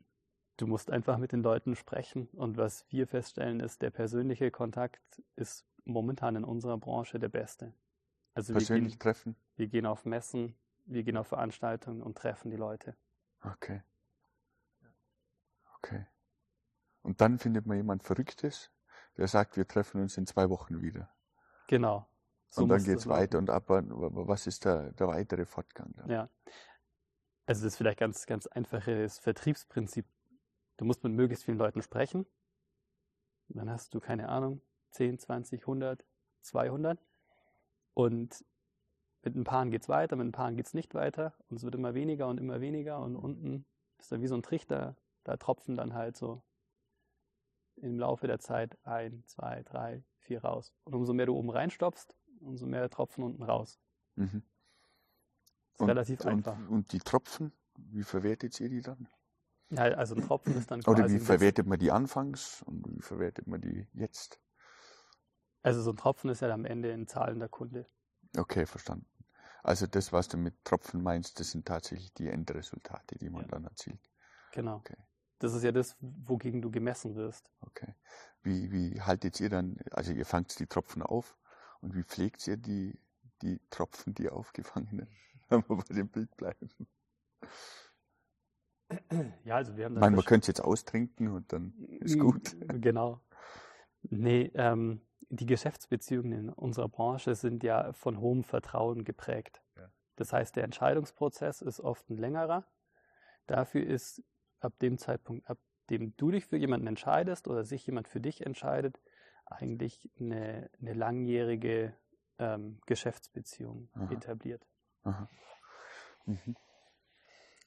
[0.58, 2.28] du musst einfach mit den Leuten sprechen.
[2.32, 7.72] Und was wir feststellen, ist, der persönliche Kontakt ist momentan in unserer Branche der beste.
[8.34, 9.36] Also Persönlich wir gehen, treffen?
[9.56, 10.54] Wir gehen auf Messen,
[10.84, 12.96] wir gehen auf Veranstaltungen und treffen die Leute.
[13.42, 13.82] Okay.
[15.76, 16.06] Okay.
[17.02, 18.70] Und dann findet man jemand Verrücktes,
[19.16, 21.08] der sagt, wir treffen uns in zwei Wochen wieder.
[21.68, 22.06] Genau.
[22.50, 23.64] So und dann geht es weiter und ab.
[23.68, 25.92] Was ist der, der weitere Fortgang?
[25.96, 26.10] Dann?
[26.10, 26.30] Ja.
[27.46, 30.06] Also das ist vielleicht ganz, ganz einfaches Vertriebsprinzip.
[30.76, 32.26] Du musst mit möglichst vielen Leuten sprechen.
[33.48, 36.04] Dann hast du, keine Ahnung, 10, 20, 100,
[36.42, 37.02] 200.
[37.94, 38.44] Und
[39.22, 41.34] mit ein paar geht es weiter, mit ein paar geht es nicht weiter.
[41.48, 43.00] Und es wird immer weniger und immer weniger.
[43.00, 43.66] Und unten
[43.98, 44.96] ist dann wie so ein Trichter.
[45.24, 46.42] Da tropfen dann halt so
[47.76, 50.74] im Laufe der Zeit ein, zwei, drei, vier raus.
[50.84, 53.78] Und umso mehr du oben reinstopfst, umso mehr Tropfen unten raus.
[54.16, 54.42] Mhm.
[55.74, 56.56] Ist und, relativ einfach.
[56.56, 59.08] Und, und, die Tropfen, wie verwertet ihr die dann?
[59.70, 61.00] Ja, also ein Tropfen ist dann quasi.
[61.00, 64.40] Oder wie verwertet man die anfangs und wie verwertet man die jetzt?
[65.62, 67.86] Also so ein Tropfen ist ja am Ende ein zahlender Kunde.
[68.36, 69.06] Okay, verstanden.
[69.62, 73.48] Also das, was du mit Tropfen meinst, das sind tatsächlich die Endresultate, die man ja.
[73.48, 74.00] dann erzielt.
[74.52, 74.76] Genau.
[74.76, 74.96] Okay.
[75.40, 77.52] Das ist ja das, wogegen du gemessen wirst.
[77.60, 77.94] Okay.
[78.42, 81.36] Wie, wie haltet ihr dann, also ihr fangt die Tropfen auf
[81.80, 82.98] und wie pflegt ihr die,
[83.42, 85.08] die Tropfen, die aufgefangenen,
[85.48, 86.68] wenn wir bei dem Bild bleiben?
[89.44, 90.00] Ja, also wir haben das.
[90.00, 92.56] Ich meine, man könnte es jetzt austrinken und dann ist gut.
[92.80, 93.20] Genau.
[94.02, 99.62] Nee, ähm, die Geschäftsbeziehungen in unserer Branche sind ja von hohem Vertrauen geprägt.
[99.76, 99.90] Ja.
[100.16, 102.66] Das heißt, der Entscheidungsprozess ist oft ein längerer.
[103.46, 104.22] Dafür ist
[104.60, 105.58] ab dem Zeitpunkt, ab
[105.90, 109.00] dem du dich für jemanden entscheidest oder sich jemand für dich entscheidet,
[109.50, 111.94] eigentlich eine, eine langjährige
[112.38, 114.12] ähm, Geschäftsbeziehung Aha.
[114.12, 114.66] etabliert.
[115.04, 115.28] Aha.
[116.26, 116.56] Mhm.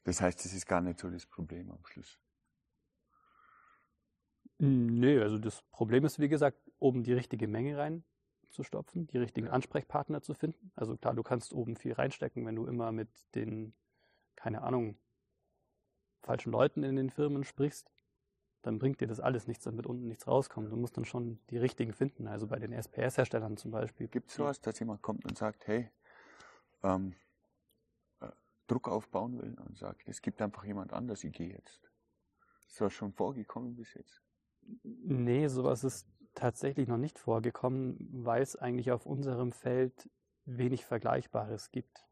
[0.04, 2.20] Das heißt, es ist gar nicht so das Problem am Schluss.
[4.58, 9.48] Nee, also das Problem ist, wie gesagt, oben die richtige Menge reinzustopfen, die richtigen.
[9.48, 10.72] Ansprechpartner zu finden.
[10.76, 13.74] Also klar, du kannst oben viel reinstecken, wenn du immer mit den,
[14.36, 14.98] keine Ahnung,
[16.22, 17.92] falschen Leuten in den Firmen sprichst,
[18.62, 20.72] dann bringt dir das alles nichts, damit unten nichts rauskommt.
[20.72, 24.08] Du musst dann schon die richtigen finden, also bei den SPS-Herstellern zum Beispiel.
[24.08, 25.90] Gibt es sowas, dass jemand kommt und sagt, hey,
[26.84, 27.16] ähm,
[28.20, 28.30] äh,
[28.68, 31.90] Druck aufbauen will und sagt, es gibt einfach jemand anders, ich gehe jetzt.
[32.68, 34.22] Ist das schon vorgekommen bis jetzt?
[34.84, 40.10] Nee, sowas ist tatsächlich noch nicht vorgekommen, weil es eigentlich auf unserem Feld
[40.46, 42.06] wenig Vergleichbares gibt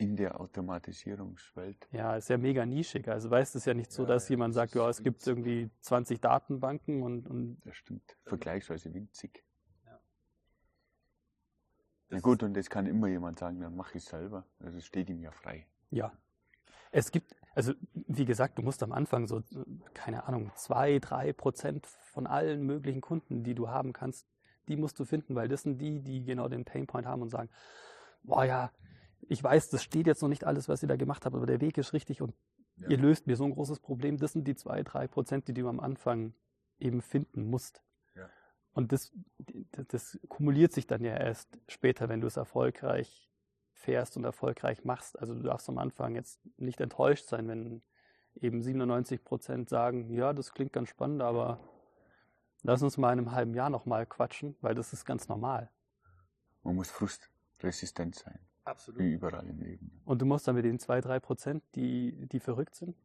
[0.00, 1.86] in der Automatisierungswelt.
[1.92, 3.06] Ja, ist ja mega nischig.
[3.06, 5.26] Also weißt du, es ist ja nicht so, dass ja, jemand sagt, ja, es gibt
[5.26, 7.60] irgendwie 20 Datenbanken und, und.
[7.66, 8.16] Das stimmt.
[8.24, 9.44] Vergleichsweise winzig.
[9.84, 10.00] Ja.
[12.08, 14.46] Na gut, und das kann immer jemand sagen, dann mache ich es selber.
[14.58, 15.66] Also es steht ihm ja frei.
[15.90, 16.12] Ja.
[16.92, 19.42] Es gibt, also wie gesagt, du musst am Anfang so,
[19.92, 24.26] keine Ahnung, zwei, drei Prozent von allen möglichen Kunden, die du haben kannst,
[24.66, 27.50] die musst du finden, weil das sind die, die genau den Painpoint haben und sagen,
[28.22, 28.72] boah ja,
[29.30, 31.60] ich weiß, das steht jetzt noch nicht alles, was ihr da gemacht habt, aber der
[31.60, 32.34] Weg ist richtig und
[32.78, 32.88] ja.
[32.88, 34.18] ihr löst mir so ein großes Problem.
[34.18, 36.34] Das sind die zwei, drei Prozent, die du am Anfang
[36.80, 37.80] eben finden musst.
[38.16, 38.28] Ja.
[38.72, 39.12] Und das,
[39.86, 43.30] das kumuliert sich dann ja erst später, wenn du es erfolgreich
[43.72, 45.16] fährst und erfolgreich machst.
[45.16, 47.82] Also du darfst am Anfang jetzt nicht enttäuscht sein, wenn
[48.34, 51.60] eben 97 Prozent sagen, ja, das klingt ganz spannend, aber
[52.62, 55.70] lass uns mal in einem halben Jahr nochmal quatschen, weil das ist ganz normal.
[56.64, 58.40] Man muss frustresistent sein.
[58.70, 59.00] Absolut.
[59.00, 60.00] Wie überall im Leben.
[60.04, 62.96] Und du musst dann mit den zwei, drei Prozent, die, die verrückt sind,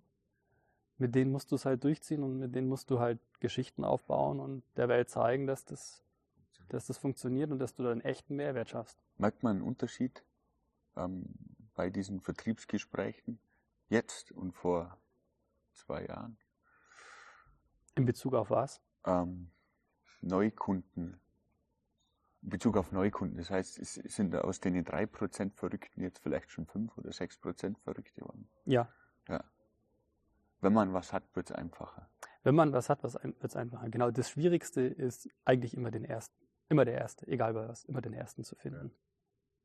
[1.00, 4.40] mit denen musst du es halt durchziehen und mit denen musst du halt Geschichten aufbauen
[4.40, 6.04] und der Welt zeigen, dass das,
[6.70, 8.98] dass das funktioniert und dass du da einen echten Mehrwert schaffst.
[9.18, 10.24] Merkt man einen Unterschied
[10.96, 11.26] ähm,
[11.74, 13.40] bei diesen Vertriebsgesprächen
[13.90, 14.98] jetzt und vor
[15.74, 16.38] zwei Jahren?
[17.96, 18.82] In Bezug auf was?
[19.04, 19.50] Ähm,
[20.22, 21.20] Neukunden
[22.50, 23.38] Bezug auf Neukunden.
[23.38, 28.22] Das heißt, es sind aus den 3% Verrückten jetzt vielleicht schon 5 oder 6% Verrückte
[28.22, 28.48] geworden.
[28.66, 28.88] Ja.
[29.28, 29.44] Ja.
[30.62, 32.10] Wenn man was hat, wird es einfacher.
[32.44, 33.90] Wenn man was hat, wird es einfacher.
[33.90, 36.36] Genau, das Schwierigste ist eigentlich immer den ersten.
[36.70, 38.92] Immer der Erste, egal bei was, immer den Ersten zu finden.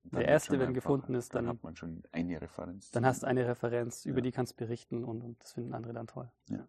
[0.04, 0.18] Ja.
[0.18, 2.90] Der Erste, wenn gefunden ist, dann, dann, hat man schon eine Referenz.
[2.90, 4.22] Dann hast du eine Referenz, über ja.
[4.22, 6.30] die kannst du berichten und, und, das finden andere dann toll.
[6.48, 6.66] Ja.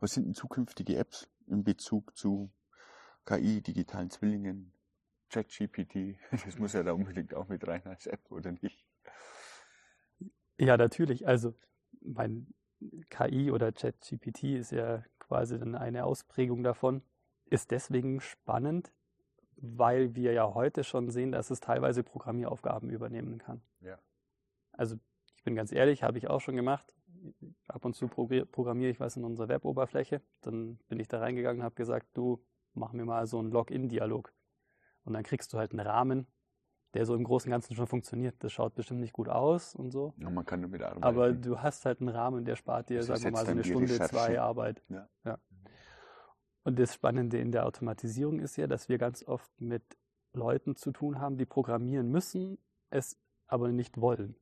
[0.00, 2.50] Was sind denn zukünftige Apps in Bezug zu
[3.24, 4.72] KI, digitalen Zwillingen,
[5.30, 8.86] ChatGPT, das muss ja da unbedingt auch mit rein als App, oder nicht?
[10.58, 11.26] Ja, natürlich.
[11.26, 11.54] Also
[12.02, 12.52] mein
[13.08, 17.02] KI oder ChatGPT ist ja quasi dann eine Ausprägung davon.
[17.46, 18.92] Ist deswegen spannend,
[19.56, 23.62] weil wir ja heute schon sehen, dass es teilweise Programmieraufgaben übernehmen kann.
[23.80, 23.98] Ja.
[24.72, 24.96] Also
[25.36, 26.92] ich bin ganz ehrlich, habe ich auch schon gemacht.
[27.68, 30.22] ab und zu programmiere ich was in unserer Web-Oberfläche.
[30.42, 34.32] Dann bin ich da reingegangen und habe gesagt, du mach mir mal so einen Login-Dialog.
[35.04, 36.26] Und dann kriegst du halt einen Rahmen,
[36.94, 38.36] der so im Großen und Ganzen schon funktioniert.
[38.42, 40.14] Das schaut bestimmt nicht gut aus und so.
[40.18, 41.04] Ja, man kann damit arbeiten.
[41.04, 43.92] Aber du hast halt einen Rahmen, der spart dir, sagen wir mal, so eine Stunde,
[43.94, 44.10] Recherche.
[44.10, 44.82] zwei Arbeit.
[44.88, 45.08] Ja.
[45.24, 45.38] ja.
[46.64, 49.82] Und das Spannende in der Automatisierung ist ja, dass wir ganz oft mit
[50.32, 52.58] Leuten zu tun haben, die programmieren müssen,
[52.90, 54.36] es aber nicht wollen.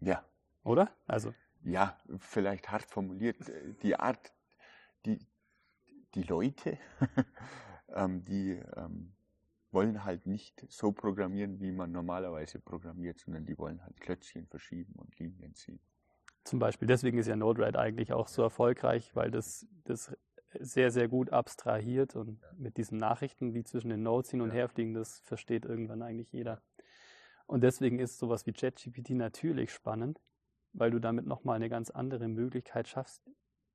[0.00, 0.24] Ja.
[0.64, 0.90] Oder?
[1.06, 1.34] Also.
[1.62, 3.36] Ja, vielleicht hart formuliert.
[3.82, 4.32] Die Art,
[5.04, 5.18] die,
[6.14, 6.78] die Leute,
[7.88, 9.14] ähm, die ähm,
[9.70, 14.94] wollen halt nicht so programmieren, wie man normalerweise programmiert, sondern die wollen halt Klötzchen verschieben
[14.96, 15.80] und Linien ziehen.
[16.44, 20.16] Zum Beispiel, deswegen ist ja Node-RED eigentlich auch so erfolgreich, weil das, das
[20.58, 24.68] sehr, sehr gut abstrahiert und mit diesen Nachrichten, die zwischen den Nodes hin und her
[24.68, 26.62] fliegen, das versteht irgendwann eigentlich jeder.
[27.46, 30.20] Und deswegen ist sowas wie ChatGPT natürlich spannend,
[30.72, 33.22] weil du damit nochmal eine ganz andere Möglichkeit schaffst,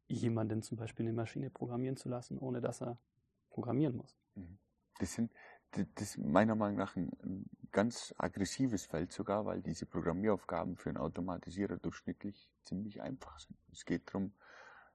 [0.08, 2.98] jemanden zum Beispiel eine Maschine programmieren zu lassen, ohne dass er
[3.50, 4.18] programmieren muss.
[4.36, 4.58] Mhm.
[5.00, 5.32] Das sind
[5.74, 11.00] das ist meiner Meinung nach ein, ganz aggressives Feld sogar, weil diese Programmieraufgaben für einen
[11.00, 13.58] Automatisierer durchschnittlich ziemlich einfach sind.
[13.72, 14.32] Es geht darum,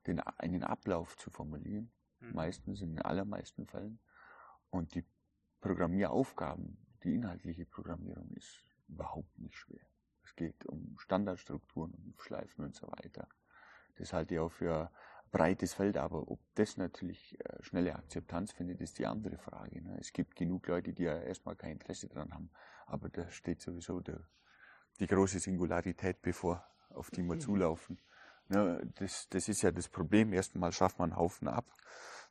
[0.06, 2.34] den, einen Ablauf zu formulieren, mhm.
[2.34, 3.98] meistens in den allermeisten Fällen.
[4.70, 5.04] Und die
[5.60, 9.86] Programmieraufgaben, die inhaltliche Programmierung ist überhaupt nicht schwer.
[10.24, 13.28] Es geht um Standardstrukturen, um Schleifen und so weiter.
[13.96, 14.90] Das halte ich auch für
[15.30, 19.82] breites Feld, aber ob das natürlich äh, schnelle Akzeptanz findet, ist die andere Frage.
[19.82, 19.96] Ne?
[20.00, 22.50] Es gibt genug Leute, die ja erstmal kein Interesse dran haben,
[22.86, 24.20] aber da steht sowieso der,
[25.00, 27.98] die große Singularität bevor, auf die wir zulaufen.
[28.48, 28.80] Ne?
[28.96, 30.32] Das, das ist ja das Problem.
[30.32, 31.66] Erstmal schafft man einen Haufen ab.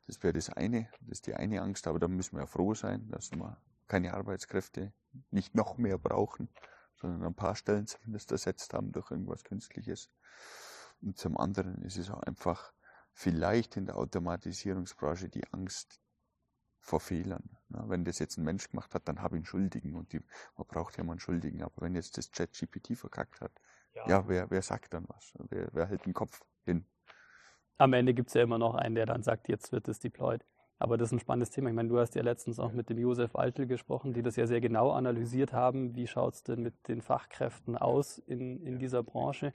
[0.06, 2.74] Das wäre das eine, das ist die eine Angst, aber da müssen wir ja froh
[2.74, 4.92] sein, dass wir keine Arbeitskräfte
[5.30, 6.48] nicht noch mehr brauchen,
[6.96, 10.10] sondern ein paar Stellen zumindest ersetzt haben durch irgendwas Künstliches.
[11.00, 12.72] Und zum anderen ist es auch einfach
[13.18, 16.00] vielleicht in der Automatisierungsbranche die Angst
[16.78, 17.58] vor Fehlern.
[17.68, 20.20] wenn das jetzt ein Mensch gemacht hat, dann habe ich einen Schuldigen und die,
[20.56, 21.62] man braucht ja mal einen Schuldigen.
[21.62, 23.50] Aber wenn jetzt das ChatGPT verkackt hat,
[23.92, 25.34] ja, ja wer, wer sagt dann was?
[25.50, 26.86] Wer, wer hält den Kopf hin?
[27.76, 30.44] Am Ende gibt es ja immer noch einen, der dann sagt, jetzt wird es deployed.
[30.78, 31.70] Aber das ist ein spannendes Thema.
[31.70, 34.46] Ich meine, du hast ja letztens auch mit dem Josef Altel gesprochen, die das ja
[34.46, 35.96] sehr genau analysiert haben.
[35.96, 39.54] Wie schaut es denn mit den Fachkräften aus in, in dieser Branche?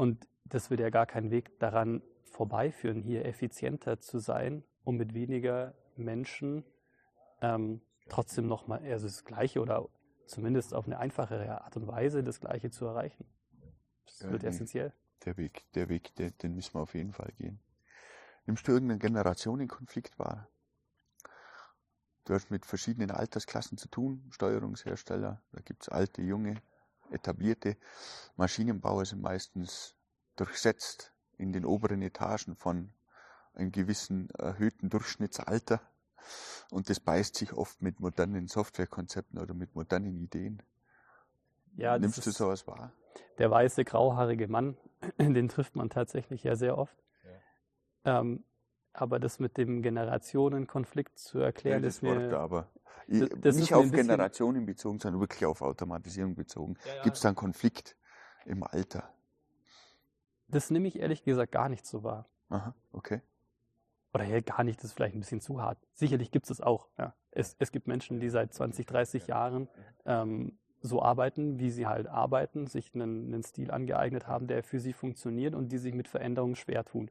[0.00, 5.12] Und das wird ja gar kein Weg daran vorbeiführen, hier effizienter zu sein, um mit
[5.12, 6.64] weniger Menschen
[7.42, 9.90] ähm, trotzdem nochmal also das Gleiche oder
[10.24, 13.26] zumindest auf eine einfachere Art und Weise das Gleiche zu erreichen.
[14.06, 14.94] Das ja, wird essentiell.
[15.26, 17.60] Der Weg, der Weg, der, den müssen wir auf jeden Fall gehen.
[18.46, 20.48] Nimmst du irgendeinen Generationenkonflikt wahr?
[22.24, 26.54] Du hast mit verschiedenen Altersklassen zu tun, Steuerungshersteller, da gibt es alte, junge,
[27.12, 27.76] etablierte.
[28.36, 29.96] Maschinenbauer sind meistens
[30.36, 32.92] durchsetzt in den oberen Etagen von
[33.54, 35.80] einem gewissen erhöhten Durchschnittsalter.
[36.70, 40.62] Und das beißt sich oft mit modernen Softwarekonzepten oder mit modernen Ideen.
[41.76, 42.92] Ja, Nimmst du sowas wahr?
[43.38, 44.76] Der weiße, grauhaarige Mann,
[45.18, 46.96] den trifft man tatsächlich ja sehr oft.
[48.04, 48.20] Ja.
[48.20, 48.44] Ähm,
[48.92, 52.30] aber das mit dem Generationenkonflikt zu erklären, ja, das ist mir.
[52.30, 52.68] Wort, aber
[53.10, 56.76] das, das nicht auf Generationen bezogen, sondern wirklich auf Automatisierung bezogen.
[56.84, 57.02] Ja, ja.
[57.02, 57.96] Gibt es da einen Konflikt
[58.44, 59.12] im Alter?
[60.48, 62.28] Das nehme ich ehrlich gesagt gar nicht so wahr.
[62.48, 63.20] Aha, okay.
[64.12, 65.78] Oder ja, gar nicht, das ist vielleicht ein bisschen zu hart.
[65.94, 66.88] Sicherlich gibt es es auch.
[66.98, 67.14] Ja.
[67.30, 69.68] Es, es gibt Menschen, die seit 20, 30 Jahren
[70.04, 74.80] ähm, so arbeiten, wie sie halt arbeiten, sich einen, einen Stil angeeignet haben, der für
[74.80, 77.10] sie funktioniert und die sich mit Veränderungen schwer tun.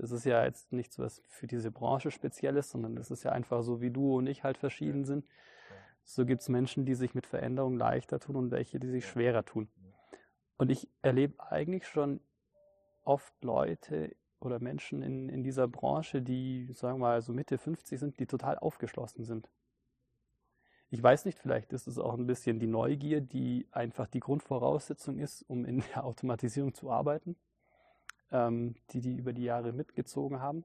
[0.00, 3.32] Das ist ja jetzt nichts, was für diese Branche speziell ist, sondern das ist ja
[3.32, 5.26] einfach so, wie du und ich halt verschieden sind.
[6.04, 9.44] So gibt es Menschen, die sich mit Veränderungen leichter tun und welche, die sich schwerer
[9.44, 9.68] tun.
[10.56, 12.20] Und ich erlebe eigentlich schon
[13.04, 18.00] oft Leute oder Menschen in, in dieser Branche, die, sagen wir mal, so Mitte 50
[18.00, 19.50] sind, die total aufgeschlossen sind.
[20.88, 25.18] Ich weiß nicht, vielleicht ist es auch ein bisschen die Neugier, die einfach die Grundvoraussetzung
[25.18, 27.36] ist, um in der Automatisierung zu arbeiten,
[28.30, 30.64] ähm, die die über die Jahre mitgezogen haben.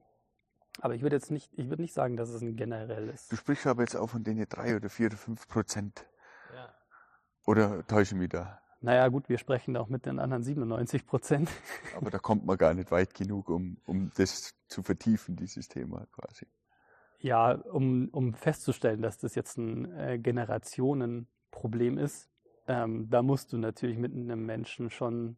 [0.80, 3.28] Aber ich würde jetzt nicht, ich würde nicht sagen, dass es ein generelles.
[3.28, 6.06] Du sprichst aber jetzt auch von denen drei oder vier oder fünf Prozent.
[6.54, 6.68] Ja.
[7.46, 8.60] Oder täusche mich da?
[8.82, 11.50] Naja, gut, wir sprechen auch mit den anderen 97 Prozent.
[11.96, 16.06] Aber da kommt man gar nicht weit genug, um, um das zu vertiefen, dieses Thema
[16.12, 16.46] quasi.
[17.18, 22.28] Ja, um, um festzustellen, dass das jetzt ein äh, Generationenproblem ist,
[22.68, 25.36] ähm, da musst du natürlich mit einem Menschen schon,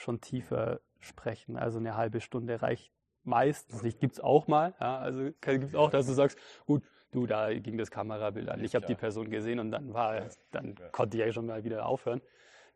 [0.00, 1.56] schon tiefer sprechen.
[1.56, 2.92] Also eine halbe Stunde reicht
[3.24, 4.00] meistens nicht.
[4.00, 4.74] Gibt es auch mal.
[4.80, 8.64] Ja, also gibt es auch, dass du sagst, gut, du, da ging das Kamerabild an.
[8.64, 11.86] Ich habe die Person gesehen und dann war, dann konnte ich ja schon mal wieder
[11.86, 12.20] aufhören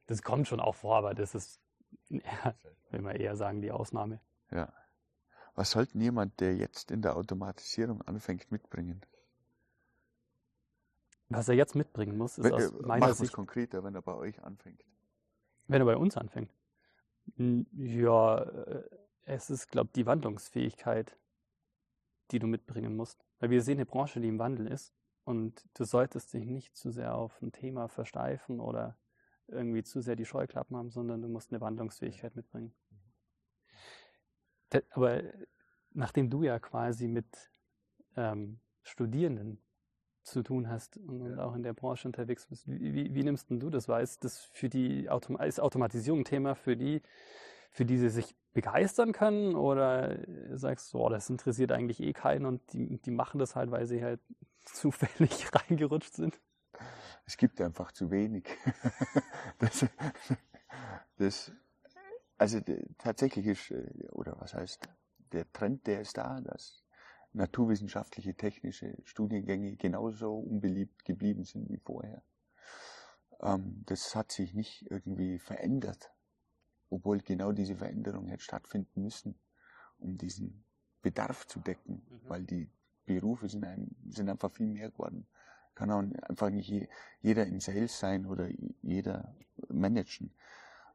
[0.06, 1.60] das kommt schon auch vor, aber das ist
[2.08, 2.54] Ja,
[2.90, 4.20] will man eher sagen, die Ausnahme.
[4.50, 4.72] Ja.
[5.54, 9.00] Was sollte jemand, der jetzt in der Automatisierung anfängt, mitbringen?
[11.28, 14.02] Was er jetzt mitbringen muss, ist Wenn, aus äh, meiner Mach Sicht, konkreter, wenn er
[14.02, 14.84] bei euch anfängt.
[15.68, 16.50] wenn er bei uns anfängt.
[17.36, 18.82] Hm, Ja, äh,
[19.24, 21.16] es ist, glaube ich, die Wandlungsfähigkeit,
[22.30, 23.24] die du mitbringen musst.
[23.38, 24.92] Weil wir sehen eine Branche, die im Wandel ist
[25.24, 28.96] und du solltest dich nicht zu sehr auf ein Thema versteifen oder
[29.48, 32.74] irgendwie zu sehr die Scheuklappen haben, sondern du musst eine Wandlungsfähigkeit mitbringen.
[34.70, 35.22] Da- Aber
[35.92, 37.26] nachdem du ja quasi mit
[38.16, 39.63] ähm, Studierenden
[40.24, 43.50] zu tun hast und, und auch in der Branche unterwegs bist, wie, wie, wie nimmst
[43.50, 44.00] denn du das wahr?
[44.00, 47.02] Ist das für die Autom ist Automatisierung ein Thema für die,
[47.70, 49.54] für die sie sich begeistern können?
[49.54, 50.18] Oder
[50.52, 53.86] sagst du, oh, das interessiert eigentlich eh keinen und die, die machen das halt, weil
[53.86, 54.20] sie halt
[54.64, 56.40] zufällig reingerutscht sind?
[57.26, 58.44] Es gibt einfach zu wenig.
[59.58, 59.86] das,
[61.16, 61.52] das,
[62.36, 62.60] also
[62.98, 64.88] tatsächlich ist, äh, oder was heißt,
[65.32, 66.83] der Trend, der ist da, dass
[67.34, 72.22] naturwissenschaftliche, technische Studiengänge genauso unbeliebt geblieben sind wie vorher.
[73.40, 76.12] Ähm, das hat sich nicht irgendwie verändert,
[76.90, 79.34] obwohl genau diese Veränderung hätte stattfinden müssen,
[79.98, 80.64] um diesen
[81.02, 82.28] Bedarf zu decken, Mhm.
[82.28, 82.70] weil die
[83.04, 85.26] Berufe sind, ein, sind einfach viel mehr geworden.
[85.74, 86.88] Kann auch einfach nicht je,
[87.20, 88.48] jeder in Sales sein oder
[88.80, 89.34] jeder
[89.68, 90.32] managen.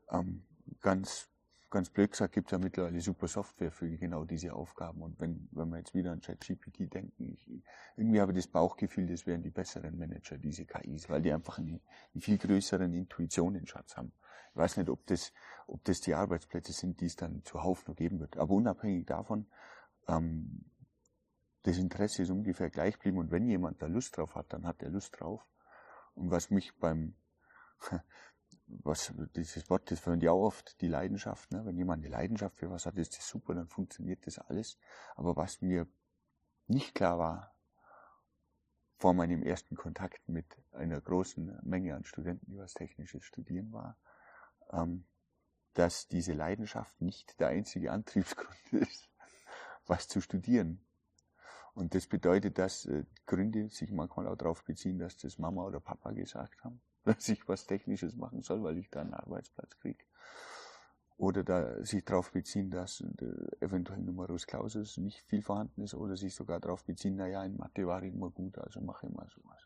[0.09, 0.43] Ähm,
[0.79, 1.29] ganz,
[1.70, 5.01] ganz blöd gesagt gibt es ja mittlerweile super Software für genau diese Aufgaben.
[5.01, 7.47] Und wenn, wenn wir jetzt wieder an ChatGPT denken, ich,
[7.95, 11.59] irgendwie habe ich das Bauchgefühl, das wären die besseren Manager, diese KIs, weil die einfach
[11.59, 11.80] eine,
[12.13, 14.11] einen viel größeren Intuitionenschatz haben.
[14.51, 15.32] Ich weiß nicht, ob das,
[15.67, 18.38] ob das die Arbeitsplätze sind, die es dann zuhauf noch geben wird.
[18.38, 19.45] Aber unabhängig davon,
[20.07, 20.65] ähm,
[21.63, 23.20] das Interesse ist ungefähr gleich geblieben.
[23.20, 25.45] Und wenn jemand da Lust drauf hat, dann hat er Lust drauf.
[26.15, 27.13] Und was mich beim,
[28.70, 31.65] was, dieses Wort, das verwenden die auch oft, die Leidenschaft, ne?
[31.65, 34.78] Wenn jemand eine Leidenschaft für was hat, ist das super, dann funktioniert das alles.
[35.15, 35.88] Aber was mir
[36.67, 37.55] nicht klar war,
[38.97, 43.97] vor meinem ersten Kontakt mit einer großen Menge an Studenten, die was Technisches studieren war,
[44.72, 45.05] ähm,
[45.74, 49.09] dass diese Leidenschaft nicht der einzige Antriebsgrund ist,
[49.88, 50.86] was zu studieren.
[51.80, 55.80] Und das bedeutet, dass äh, Gründe sich manchmal auch darauf beziehen, dass das Mama oder
[55.80, 60.03] Papa gesagt haben, dass ich was Technisches machen soll, weil ich da einen Arbeitsplatz kriege.
[61.15, 66.17] Oder da sich darauf beziehen, dass äh, eventuell Numerus Clausus nicht viel vorhanden ist, oder
[66.17, 69.27] sich sogar darauf beziehen, naja, in Mathe war ich immer gut, also mache ich mal
[69.30, 69.65] sowas.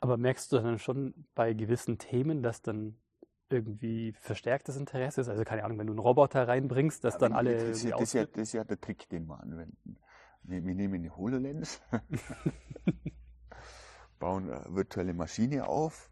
[0.00, 2.96] Aber merkst du dann schon bei gewissen Themen, dass dann
[3.50, 5.28] irgendwie verstärktes Interesse ist?
[5.28, 7.90] Also keine Ahnung, wenn du einen Roboter reinbringst, dass dann Aber alle das, ist, ja-
[7.90, 9.98] das, ist ja, das ist ja der Trick, den wir anwenden.
[10.44, 11.80] Wir, wir nehmen eine HoloLens,
[14.18, 16.10] bauen eine virtuelle Maschine auf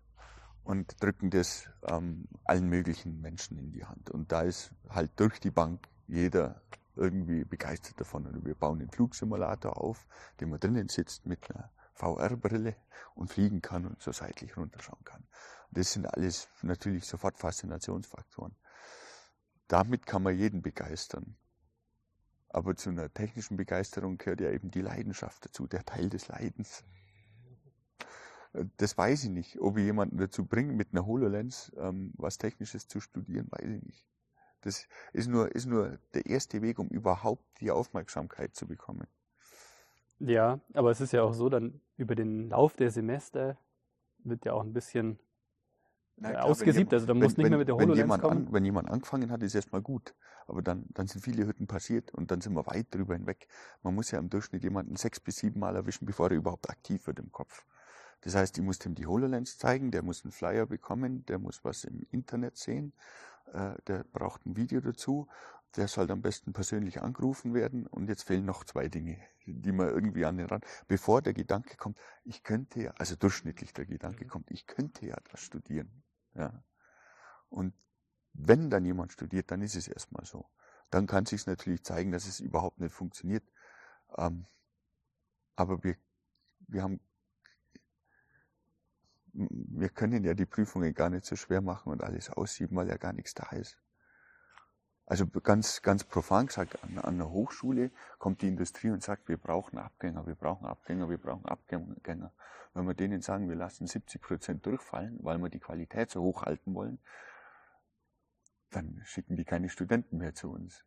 [0.65, 4.11] und drücken das ähm, allen möglichen Menschen in die Hand.
[4.11, 6.63] Und da ist halt durch die Bank jeder
[6.97, 8.27] irgendwie begeistert davon.
[8.27, 10.07] Und wir bauen einen Flugsimulator auf,
[10.41, 12.77] den man drinnen sitzt mit einer VR-Brille
[13.15, 15.25] und fliegen kann und so seitlich runterschauen kann.
[15.71, 18.55] Das sind alles natürlich sofort Faszinationsfaktoren.
[19.69, 21.37] Damit kann man jeden begeistern.
[22.53, 26.85] Aber zu einer technischen Begeisterung gehört ja eben die Leidenschaft dazu, der Teil des Leidens.
[28.53, 29.61] Äh, Das weiß ich nicht.
[29.61, 33.83] Ob ich jemanden dazu bringe, mit einer HoloLens ähm, was Technisches zu studieren, weiß ich
[33.83, 34.07] nicht.
[34.63, 39.09] Das ist nur, ist nur der erste Weg, um überhaupt die Aufmerksamkeit zu bekommen.
[40.21, 43.59] Ja, aber es ist ja auch so, dann über den Lauf der Semester
[44.19, 45.19] wird ja auch ein bisschen
[46.17, 46.93] Na äh, klar, ausgesiebt.
[46.93, 48.47] wenn Also dann wenn, musst du nicht wenn, mehr mit der wenn HoloLens jemand kommen.
[48.47, 50.15] An, wenn jemand angefangen hat, ist erstmal gut.
[50.47, 53.47] Aber dann, dann sind viele Hütten passiert und dann sind wir weit drüber hinweg.
[53.83, 57.07] Man muss ja im Durchschnitt jemanden sechs bis sieben Mal erwischen, bevor er überhaupt aktiv
[57.07, 57.65] wird im Kopf.
[58.23, 61.65] Das heißt, ich muss dem die HoloLens zeigen, der muss einen Flyer bekommen, der muss
[61.65, 62.93] was im Internet sehen,
[63.53, 65.29] äh, der braucht ein Video dazu,
[65.77, 69.89] der soll am besten persönlich angerufen werden und jetzt fehlen noch zwei Dinge, die man
[69.89, 74.27] irgendwie an den Rand, bevor der Gedanke kommt, ich könnte ja, also durchschnittlich der Gedanke
[74.27, 76.03] kommt, ich könnte ja das studieren.
[76.35, 76.63] Ja.
[77.49, 77.75] Und
[78.35, 80.47] wenn dann jemand studiert, dann ist es erstmal so.
[80.91, 83.45] Dann kann sich natürlich zeigen, dass es überhaupt nicht funktioniert.
[84.17, 84.47] Ähm,
[85.57, 85.97] aber wir,
[86.61, 87.01] wir haben,
[89.33, 92.97] wir können ja die Prüfungen gar nicht so schwer machen und alles aussieben, weil ja
[92.99, 93.82] gar nichts da ist.
[95.13, 99.37] Also ganz, ganz profan gesagt, an, an einer Hochschule kommt die Industrie und sagt, wir
[99.37, 102.33] brauchen Abgänger, wir brauchen Abgänger, wir brauchen Abgänger.
[102.73, 106.45] Wenn wir denen sagen, wir lassen 70 Prozent durchfallen, weil wir die Qualität so hoch
[106.45, 106.99] halten wollen,
[108.71, 110.83] dann schicken die keine Studenten mehr zu uns.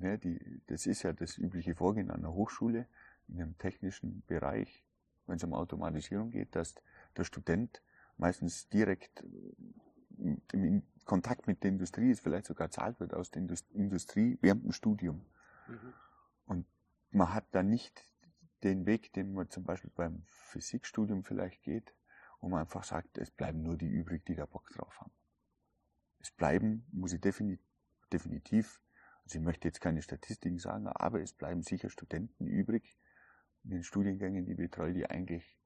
[0.00, 2.88] Ja, die, das ist ja das übliche Vorgehen an einer Hochschule,
[3.28, 4.84] in einem technischen Bereich,
[5.28, 6.74] wenn es um Automatisierung geht, dass
[7.16, 7.80] der Student
[8.16, 9.22] meistens direkt
[10.16, 13.42] im Kontakt mit der Industrie ist, vielleicht sogar zahlt wird aus der
[13.72, 15.24] Industrie während dem Studium.
[15.68, 15.94] Mhm.
[16.46, 16.66] Und
[17.10, 18.04] man hat dann nicht
[18.62, 21.94] den Weg, den man zum Beispiel beim Physikstudium vielleicht geht,
[22.40, 25.12] wo man einfach sagt, es bleiben nur die übrig, die da Bock drauf haben.
[26.20, 28.80] Es bleiben, muss ich definitiv,
[29.24, 32.96] also ich möchte jetzt keine Statistiken sagen, aber es bleiben sicher Studenten übrig
[33.64, 35.58] in den Studiengängen, die betreue, die eigentlich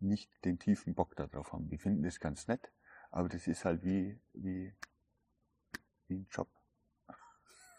[0.00, 1.68] nicht den tiefen Bock darauf haben.
[1.68, 2.72] Die finden das ganz nett,
[3.14, 4.74] aber das ist halt wie, wie,
[6.08, 6.48] wie ein Job,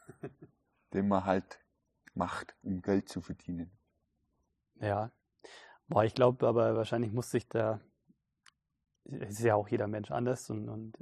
[0.94, 1.60] den man halt
[2.14, 3.70] macht, um Geld zu verdienen.
[4.76, 5.12] Ja,
[5.90, 7.82] boah, ich glaube aber wahrscheinlich muss sich da,
[9.04, 10.98] es ist ja auch jeder Mensch anders und, und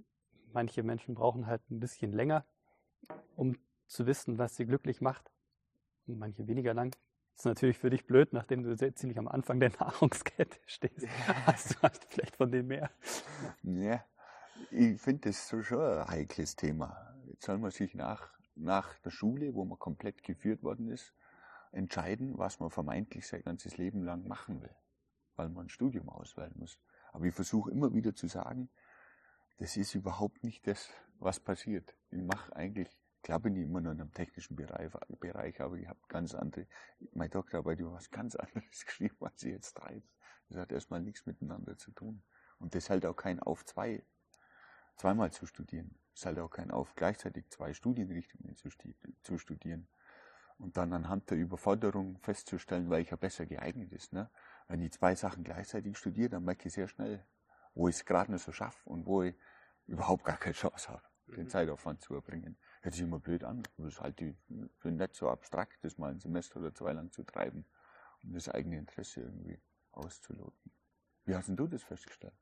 [0.52, 2.44] manche Menschen brauchen halt ein bisschen länger,
[3.36, 5.32] um zu wissen, was sie glücklich macht.
[6.08, 6.90] Und manche weniger lang.
[7.36, 11.08] Das ist natürlich für dich blöd, nachdem du sehr ziemlich am Anfang der Nahrungskette stehst.
[11.46, 12.90] Hast du hast vielleicht von dem mehr.
[13.62, 14.04] Ja,
[14.72, 17.16] ich finde das so schon ein heikles Thema.
[17.28, 21.14] Jetzt soll man sich nach, nach der Schule, wo man komplett geführt worden ist,
[21.72, 24.76] entscheiden, was man vermeintlich sein ganzes Leben lang machen will,
[25.36, 26.80] weil man ein Studium auswählen muss.
[27.12, 28.70] Aber ich versuche immer wieder zu sagen,
[29.58, 30.89] das ist überhaupt nicht das,
[31.20, 31.95] was passiert.
[32.10, 32.89] Ich mache eigentlich,
[33.22, 36.68] klar bin ich immer noch in einem technischen Bereich, Bereich aber ich habe ganz andere,
[37.14, 40.04] meine Doktorarbeit über was ganz anderes geschrieben, als ich jetzt treibe.
[40.49, 42.24] Das hat erstmal nichts miteinander zu tun.
[42.60, 44.04] Und das ist halt auch kein Auf zwei,
[44.96, 45.96] zweimal zu studieren.
[46.14, 48.70] Ist halt auch kein Auf gleichzeitig zwei Studienrichtungen zu,
[49.24, 49.88] zu studieren
[50.60, 54.14] und dann anhand der Überforderung festzustellen, welcher besser geeignet ist.
[54.14, 54.30] Ne?
[54.68, 57.26] Wenn ich zwei Sachen gleichzeitig studiere, dann merke ich sehr schnell,
[57.74, 59.36] wo ich es gerade nicht so schaffe und wo ich
[59.88, 61.50] überhaupt gar keine Chance habe, den mhm.
[61.50, 62.58] Zeitaufwand zu erbringen.
[62.82, 63.64] Hört sich immer blöd an.
[63.78, 64.24] Das ist halt
[64.78, 67.66] für nicht so abstrakt, das mal ein Semester oder zwei lang zu treiben,
[68.24, 69.60] um das eigene Interesse irgendwie
[69.91, 70.72] auszuloten.
[71.26, 72.34] Wie hast denn du das festgestellt?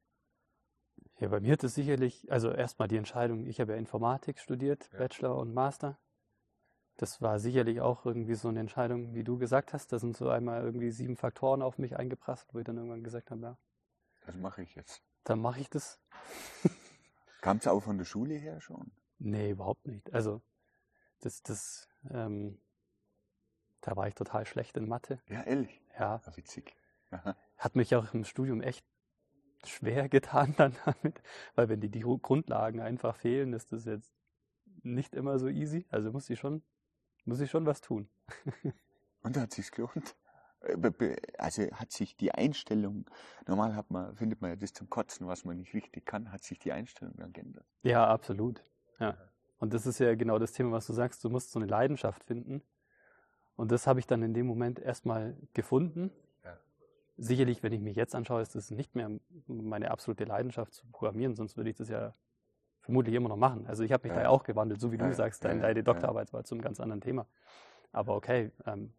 [1.19, 4.89] Ja, bei mir hat es sicherlich, also erstmal die Entscheidung, ich habe ja Informatik studiert,
[4.91, 4.99] ja.
[4.99, 5.99] Bachelor und Master
[7.01, 9.91] das war sicherlich auch irgendwie so eine Entscheidung, wie du gesagt hast.
[9.91, 13.31] Da sind so einmal irgendwie sieben Faktoren auf mich eingeprasselt, wo ich dann irgendwann gesagt
[13.31, 13.57] habe, ja.
[14.27, 15.01] Das mache ich jetzt.
[15.23, 15.99] Dann mache ich das.
[17.41, 18.91] Kam es auch von der Schule her schon?
[19.17, 20.13] Nee, überhaupt nicht.
[20.13, 20.43] Also,
[21.21, 22.61] das, das, ähm,
[23.81, 25.19] da war ich total schlecht in Mathe.
[25.27, 25.81] Ja, ehrlich?
[25.97, 26.21] Ja.
[26.23, 26.75] ja witzig.
[27.57, 28.85] Hat mich auch im Studium echt
[29.67, 31.21] schwer getan dann damit,
[31.55, 34.13] weil wenn die, die Grundlagen einfach fehlen, ist das jetzt
[34.83, 35.85] nicht immer so easy.
[35.89, 36.63] Also muss ich schon
[37.25, 38.09] muss ich schon was tun.
[39.23, 40.15] Und hat sich's gelohnt?
[40.61, 43.05] Äh, also hat sich die Einstellung,
[43.47, 46.43] normal hat man, findet man ja das zum Kotzen, was man nicht richtig kann, hat
[46.43, 47.65] sich die Einstellung dann geändert.
[47.83, 48.63] Ja, absolut.
[48.99, 49.17] Ja.
[49.59, 52.23] Und das ist ja genau das Thema, was du sagst, du musst so eine Leidenschaft
[52.23, 52.63] finden.
[53.55, 56.09] Und das habe ich dann in dem Moment erstmal gefunden.
[57.23, 59.09] Sicherlich, wenn ich mich jetzt anschaue, ist das nicht mehr
[59.47, 62.13] meine absolute Leidenschaft zu programmieren, sonst würde ich das ja
[62.81, 63.67] vermutlich immer noch machen.
[63.67, 64.17] Also ich habe mich ja.
[64.17, 66.63] da ja auch gewandelt, so wie ja, du sagst, deine, deine Doktorarbeit war zu einem
[66.63, 67.27] ganz anderen Thema.
[67.91, 68.93] Aber okay, ähm,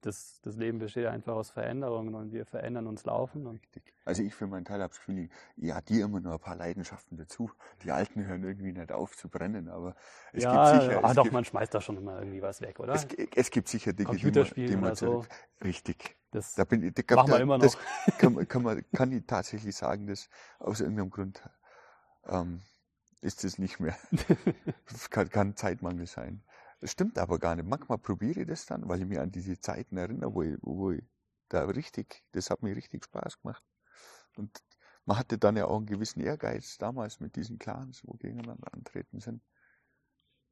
[0.00, 3.46] das, das Leben besteht einfach aus Veränderungen und wir verändern uns laufen.
[3.46, 3.94] Richtig.
[4.04, 7.16] Also ich für meinen Teil habe das Gefühl, ich addiere immer noch ein paar Leidenschaften
[7.16, 7.50] dazu.
[7.84, 9.94] Die alten hören irgendwie nicht auf zu brennen, aber
[10.32, 11.04] es ja, gibt sicher...
[11.04, 12.94] Ah, doch, gibt, man schmeißt da schon immer irgendwie was weg, oder?
[12.94, 15.24] Es, es gibt sicher Dinge, die man, die man so.
[15.62, 16.16] Richtig.
[16.30, 17.76] Das da bin da, machen wir immer noch.
[18.18, 20.28] Kann, kann, man, kann ich tatsächlich sagen, dass
[20.58, 21.42] aus irgendeinem Grund
[22.26, 22.62] ähm,
[23.20, 23.96] ist es nicht mehr.
[25.10, 26.42] Kann, kann Zeitmangel sein.
[26.80, 27.68] Das stimmt aber gar nicht.
[27.68, 30.92] Manchmal probiere ich das dann, weil ich mich an diese Zeiten erinnere, wo ich, wo
[30.92, 31.02] ich
[31.48, 33.62] da richtig, das hat mir richtig Spaß gemacht.
[34.36, 34.62] Und
[35.04, 39.20] man hatte dann ja auch einen gewissen Ehrgeiz damals mit diesen Clans, wo gegeneinander antreten
[39.20, 39.42] sind.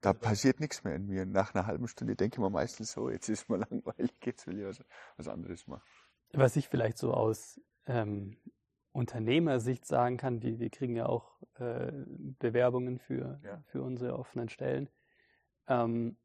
[0.00, 1.26] Da passiert nichts mehr in mir.
[1.26, 4.58] Nach einer halben Stunde denke ich mir meistens so, jetzt ist mir langweilig, jetzt will
[4.58, 4.84] ich was,
[5.16, 5.82] was anderes machen.
[6.32, 8.36] Was ich vielleicht so aus ähm,
[8.92, 11.90] Unternehmersicht sagen kann, wir, wir kriegen ja auch äh,
[12.38, 13.62] Bewerbungen für, ja.
[13.66, 14.88] für unsere offenen Stellen.
[15.66, 16.16] Ähm,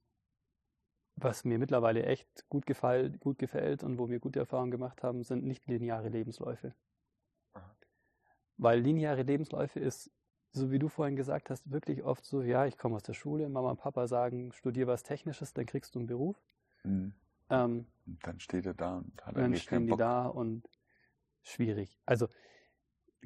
[1.16, 5.24] was mir mittlerweile echt gut, gefall, gut gefällt und wo wir gute Erfahrungen gemacht haben,
[5.24, 6.74] sind nicht lineare Lebensläufe.
[7.54, 7.76] Aha.
[8.58, 10.12] Weil lineare Lebensläufe ist,
[10.54, 13.50] so wie du vorhin gesagt hast, wirklich oft so, ja, ich komme aus der Schule,
[13.50, 16.42] Mama und Papa sagen, studier was Technisches, dann kriegst du einen Beruf.
[16.84, 17.14] Mhm.
[17.50, 20.70] Ähm, dann steht er da und hat Dann stehen die da und
[21.42, 22.00] schwierig.
[22.06, 22.28] Also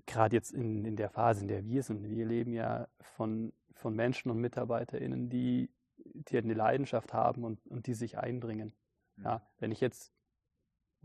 [0.05, 3.93] gerade jetzt in, in der Phase, in der wir sind, wir leben ja von, von
[3.93, 8.73] Menschen und MitarbeiterInnen, die, die halt eine Leidenschaft haben und, und die sich einbringen.
[9.17, 9.23] Mhm.
[9.25, 10.13] Ja, wenn ich jetzt,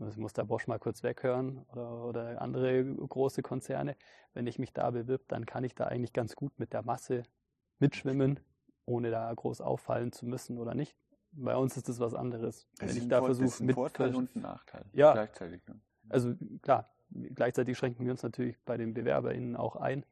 [0.09, 3.95] ich muss der Bosch mal kurz weghören oder, oder andere große Konzerne,
[4.33, 7.23] wenn ich mich da bewirb, dann kann ich da eigentlich ganz gut mit der Masse
[7.79, 8.39] mitschwimmen,
[8.85, 10.95] ohne da groß auffallen zu müssen oder nicht.
[11.31, 12.67] Bei uns ist das was anderes.
[12.77, 15.65] Das wenn ich da versuche, mit Vorteil und Nachteil ja, gleichzeitig.
[15.67, 15.79] Ne?
[16.09, 20.05] Also klar, Gleichzeitig schränken wir uns natürlich bei den BewerberInnen auch ein.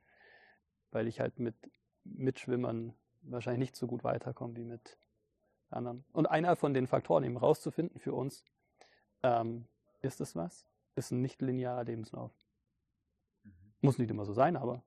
[0.92, 1.56] weil ich halt mit
[2.04, 4.98] Mitschwimmern wahrscheinlich nicht so gut weiterkomme wie mit
[5.70, 6.04] anderen.
[6.12, 8.44] Und einer von den Faktoren eben rauszufinden für uns,
[9.24, 9.70] ähm,
[10.02, 10.68] ist es was?
[10.96, 12.32] Ist ein nicht linearer Lebenslauf.
[13.44, 13.52] Mhm.
[13.82, 14.84] Muss nicht immer so sein, aber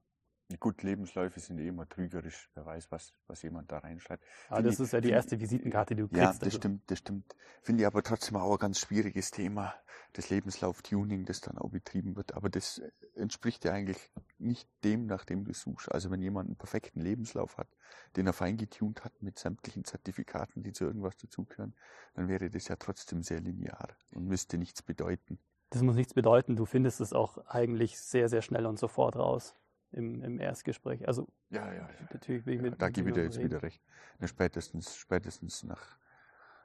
[0.61, 2.51] Gut, Lebensläufe sind eh immer trügerisch.
[2.55, 4.23] Wer weiß, was, was jemand da reinschreibt.
[4.51, 6.21] Aber das ist ja die erste Visitenkarte, die du kriegst.
[6.21, 6.59] Ja, das also.
[6.59, 7.35] stimmt, das stimmt.
[7.63, 9.75] Finde ich aber trotzdem auch ein ganz schwieriges Thema,
[10.13, 12.35] das Lebenslauf-Tuning, das dann auch betrieben wird.
[12.35, 12.83] Aber das
[13.15, 15.91] entspricht ja eigentlich nicht dem, nach dem du suchst.
[15.91, 17.69] Also wenn jemand einen perfekten Lebenslauf hat,
[18.17, 21.75] den er feingetunt hat mit sämtlichen Zertifikaten, die zu irgendwas dazugehören,
[22.15, 25.39] dann wäre das ja trotzdem sehr linear und müsste nichts bedeuten.
[25.71, 26.55] Das muss nichts bedeuten.
[26.55, 29.57] Du findest es auch eigentlich sehr, sehr schnell und sofort raus
[29.95, 31.07] im, im Erstgespräch.
[31.07, 32.09] Also ja, ja, ja.
[32.13, 32.81] natürlich bin ich mit.
[32.81, 33.51] Da gebe ich dir jetzt reden.
[33.51, 33.83] wieder recht.
[34.25, 35.99] spätestens, spätestens nach.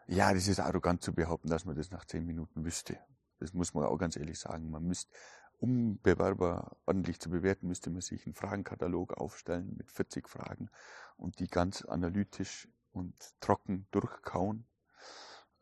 [0.07, 2.97] Ja, das ist arrogant zu behaupten, dass man das nach zehn Minuten wüsste.
[3.39, 4.71] Das muss man auch ganz ehrlich sagen.
[4.71, 5.15] Man müsste,
[5.59, 10.69] um Bewerber ordentlich zu bewerten, müsste man sich einen Fragenkatalog aufstellen mit 40 Fragen
[11.17, 14.65] und die ganz analytisch und trocken durchkauen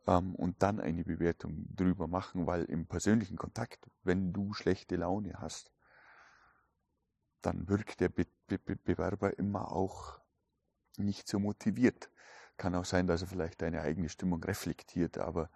[0.08, 5.34] ähm, und dann eine Bewertung drüber machen, weil im persönlichen Kontakt, wenn du schlechte Laune
[5.40, 5.72] hast,
[7.48, 10.20] dann wirkt der Be Be Bewerber immer auch
[10.98, 12.12] nicht so motiviert.
[12.58, 15.50] Kann auch sein, dass er vielleicht deine eigene Stimmung reflektiert, aber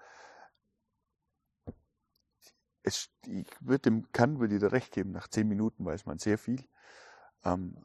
[2.83, 6.37] es, ich würde dem kann würde dir recht geben, nach zehn Minuten weiß man sehr
[6.37, 6.65] viel.
[7.43, 7.83] Ähm,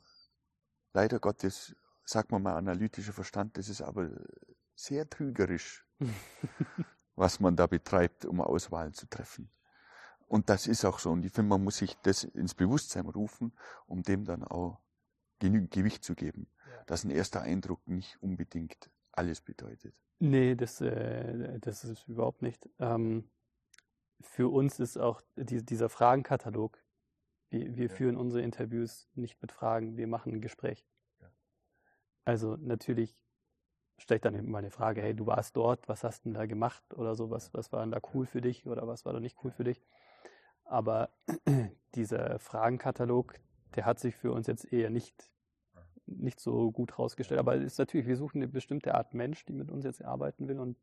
[0.92, 4.11] leider Gottes, sagt man mal, analytischer Verstand, das ist aber
[4.76, 5.84] sehr trügerisch,
[7.16, 9.50] was man da betreibt, um Auswahlen zu treffen.
[10.27, 11.11] Und das ist auch so.
[11.11, 13.53] Und ich finde, man muss sich das ins Bewusstsein rufen,
[13.87, 14.81] um dem dann auch
[15.39, 16.49] genügend Gewicht zu geben.
[16.66, 16.85] Ja.
[16.87, 19.95] Dass ein erster Eindruck nicht unbedingt alles bedeutet.
[20.18, 22.68] Nee, das, äh, das ist überhaupt nicht.
[22.79, 23.31] Ähm,
[24.20, 26.83] für uns ist auch die, dieser Fragenkatalog,
[27.51, 27.93] wir, wir ja.
[27.93, 30.87] führen unsere Interviews nicht mit Fragen, wir machen ein Gespräch.
[31.20, 31.31] Ja.
[32.24, 33.16] Also natürlich
[33.99, 36.47] stelle ich dann immer eine Frage, hey, du warst dort, was hast du denn da
[36.47, 39.20] gemacht oder so, was, was war denn da cool für dich oder was war da
[39.20, 39.83] nicht cool für dich?
[40.67, 41.11] Aber
[41.95, 43.35] dieser Fragenkatalog,
[43.75, 45.31] der hat sich für uns jetzt eher nicht,
[46.07, 47.41] nicht so gut rausgestellt.
[47.41, 50.49] Aber es ist natürlich, wir suchen eine bestimmte Art Mensch, die mit uns jetzt arbeiten
[50.49, 50.77] will und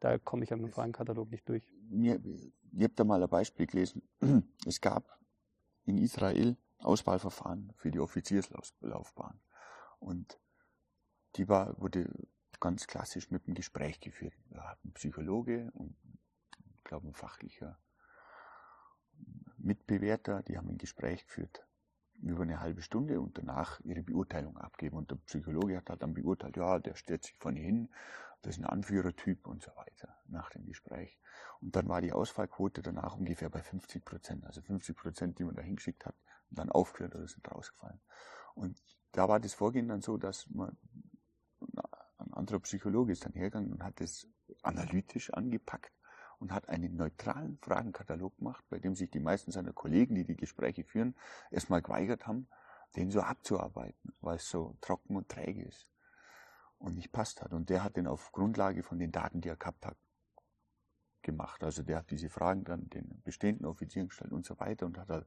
[0.00, 1.70] da komme ich an dem Fragenkatalog nicht durch.
[1.90, 2.18] Mir,
[2.72, 4.02] ich habe da mal ein Beispiel gelesen.
[4.66, 5.18] Es gab
[5.84, 9.38] in Israel Auswahlverfahren für die Offizierslaufbahn.
[9.98, 10.40] Und
[11.36, 12.10] die war, wurde
[12.58, 14.34] ganz klassisch mit einem Gespräch geführt.
[14.50, 15.94] Da hat ein Psychologe und,
[16.84, 17.78] glaube, ein fachlicher
[19.62, 21.66] Mitbewerter, die haben ein Gespräch geführt
[22.22, 24.96] über eine halbe Stunde und danach ihre Beurteilung abgeben.
[24.96, 27.88] Und der Psychologe hat halt dann beurteilt, ja, der stellt sich vorne hin,
[28.42, 31.18] das ist ein Anführertyp und so weiter nach dem Gespräch.
[31.60, 34.44] Und dann war die Ausfallquote danach ungefähr bei 50 Prozent.
[34.46, 36.14] Also 50 Prozent, die man da hingeschickt hat,
[36.50, 38.00] und dann aufgehört oder sind rausgefallen.
[38.54, 38.82] Und
[39.12, 40.76] da war das Vorgehen dann so, dass man,
[42.18, 44.26] ein anderer Psychologe ist dann hergegangen und hat das
[44.62, 45.92] analytisch angepackt
[46.40, 50.36] und hat einen neutralen Fragenkatalog gemacht, bei dem sich die meisten seiner Kollegen, die die
[50.36, 51.14] Gespräche führen,
[51.50, 52.48] erstmal geweigert haben,
[52.96, 55.86] den so abzuarbeiten, weil es so trocken und träge ist
[56.78, 57.52] und nicht passt hat.
[57.52, 59.96] Und der hat den auf Grundlage von den Daten, die er gehabt hat,
[61.22, 61.62] gemacht.
[61.62, 65.10] Also der hat diese Fragen dann den bestehenden Offizieren gestellt und so weiter und hat
[65.10, 65.26] halt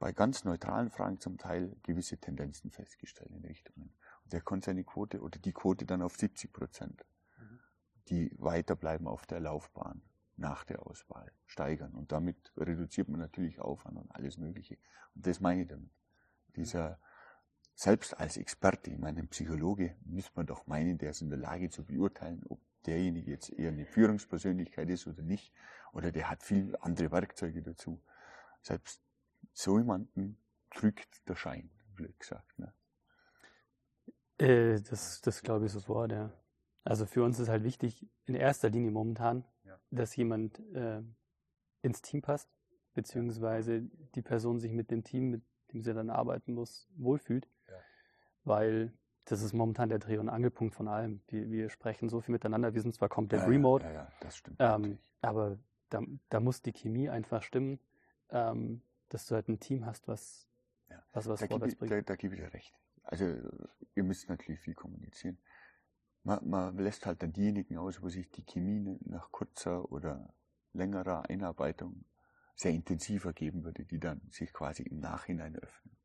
[0.00, 3.94] bei ganz neutralen Fragen zum Teil gewisse Tendenzen festgestellt in Richtungen.
[4.24, 7.04] Und der konnte seine Quote oder die Quote dann auf 70 Prozent,
[7.38, 7.60] mhm.
[8.08, 10.02] die weiterbleiben auf der Laufbahn
[10.38, 11.94] nach der Auswahl steigern.
[11.94, 14.78] Und damit reduziert man natürlich Aufwand und alles Mögliche.
[15.14, 15.90] Und das meine ich damit.
[16.56, 16.98] Dieser,
[17.74, 21.38] selbst als Experte, ich meine, ein Psychologe, müsste man doch meinen, der ist in der
[21.38, 25.52] Lage zu beurteilen, ob derjenige jetzt eher eine Führungspersönlichkeit ist oder nicht,
[25.92, 28.00] oder der hat viel andere Werkzeuge dazu.
[28.62, 29.02] Selbst
[29.52, 30.38] so jemanden
[30.70, 32.58] trügt der Schein, blöd gesagt.
[32.58, 32.72] Ne?
[34.38, 36.32] Äh, das, das glaube ich sofort, ja.
[36.84, 39.44] Also für uns ist halt wichtig, in erster Linie momentan.
[39.90, 41.02] Dass jemand äh,
[41.82, 42.48] ins Team passt,
[42.94, 43.82] beziehungsweise
[44.14, 47.48] die Person sich mit dem Team, mit dem sie dann arbeiten muss, wohlfühlt.
[47.68, 47.74] Ja.
[48.44, 48.92] Weil
[49.24, 51.20] das ist momentan der Dreh- und Angelpunkt von allem.
[51.28, 54.36] Wir, wir sprechen so viel miteinander, wir sind zwar komplett ja, remote, ja, ja, das
[54.36, 55.58] stimmt ähm, aber
[55.90, 57.78] da, da muss die Chemie einfach stimmen,
[58.30, 60.48] ähm, dass du halt ein Team hast, was
[61.12, 61.92] was, was da vorwärts bringt.
[61.92, 62.74] Da, da gebe ich dir recht.
[63.02, 63.24] Also
[63.94, 65.38] ihr müsst natürlich viel kommunizieren
[66.24, 70.32] man, man lässt halt dann diejenigen aus, wo sich die Chemie nach kurzer oder
[70.72, 72.04] längerer Einarbeitung
[72.54, 75.96] sehr intensiv ergeben würde, die dann sich quasi im Nachhinein öffnen.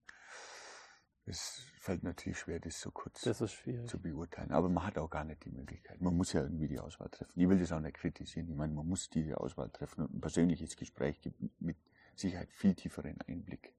[1.25, 4.51] Es fällt natürlich schwer, das so kurz das zu beurteilen.
[4.51, 6.01] Aber man hat auch gar nicht die Möglichkeit.
[6.01, 7.31] Man muss ja irgendwie die Auswahl treffen.
[7.39, 8.49] Ich will das auch nicht kritisieren.
[8.49, 11.77] Ich meine, man muss diese Auswahl treffen und ein persönliches Gespräch gibt mit
[12.15, 13.73] Sicherheit viel tieferen Einblick.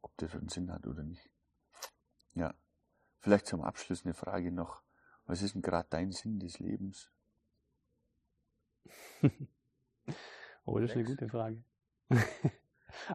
[0.00, 1.28] Ob das einen Sinn hat oder nicht.
[2.34, 2.54] Ja.
[3.26, 4.84] Vielleicht zum Abschluss eine Frage noch.
[5.26, 7.10] Was ist denn gerade dein Sinn des Lebens?
[10.64, 11.60] oh, das ist eine gute Frage.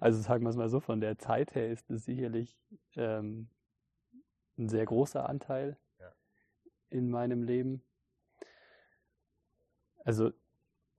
[0.02, 2.60] also sagen wir es mal so, von der Zeit her ist es sicherlich
[2.98, 3.48] ähm,
[4.58, 6.12] ein sehr großer Anteil ja.
[6.90, 7.82] in meinem Leben.
[10.04, 10.34] Also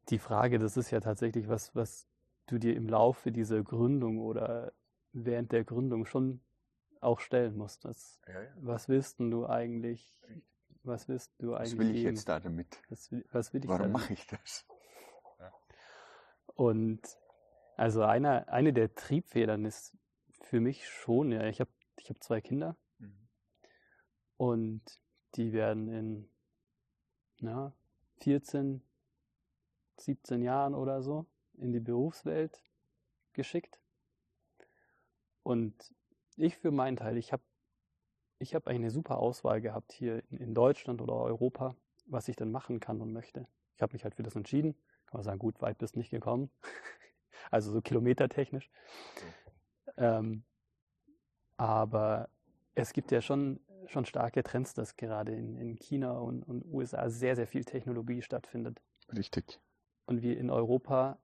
[0.09, 2.09] die Frage, das ist ja tatsächlich was, was
[2.47, 4.73] du dir im Laufe dieser Gründung oder
[5.13, 6.41] während der Gründung schon
[7.03, 7.85] auch stellen musst.
[7.85, 8.51] Das, ja, ja.
[8.57, 10.21] Was willst du eigentlich?
[10.85, 11.73] Was willst du eigentlich?
[11.73, 12.17] Was will ich geben?
[12.17, 12.83] jetzt da damit?
[12.89, 14.67] Was, was will ich Warum mache ich das?
[15.39, 15.53] Ja.
[16.55, 17.01] Und
[17.77, 19.97] also einer, eine der Triebfedern ist
[20.43, 23.29] für mich schon, ja, ich habe ich hab zwei Kinder mhm.
[24.37, 24.83] und
[25.35, 26.29] die werden in
[27.41, 27.75] na,
[28.21, 28.83] 14,
[29.99, 32.63] 17 Jahren oder so in die Berufswelt
[33.33, 33.81] geschickt.
[35.43, 35.95] Und
[36.37, 37.43] ich für meinen Teil, ich habe
[38.39, 41.77] ich hab eine super Auswahl gehabt hier in, in, Deutschland oder Europa,
[42.07, 43.47] was ich denn machen kann und möchte.
[43.77, 44.75] Ich habe mich halt für das entschieden.
[45.07, 46.51] Kann man sagen, gut, weit bist nicht gekommen.
[47.51, 48.71] also so kilometertechnisch.
[49.97, 50.43] Ähm,
[51.57, 52.29] aber
[52.75, 57.11] es gibt ja schon, schon starke Trends, dass gerade in, in China und, und USA
[57.11, 58.83] sehr, sehr viel Technologie stattfindet.
[59.15, 59.61] Richtig.
[60.07, 61.19] Und wir in Europa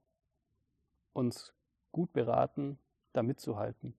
[1.13, 1.53] uns
[1.91, 2.77] gut beraten,
[3.13, 3.95] da mitzuhalten.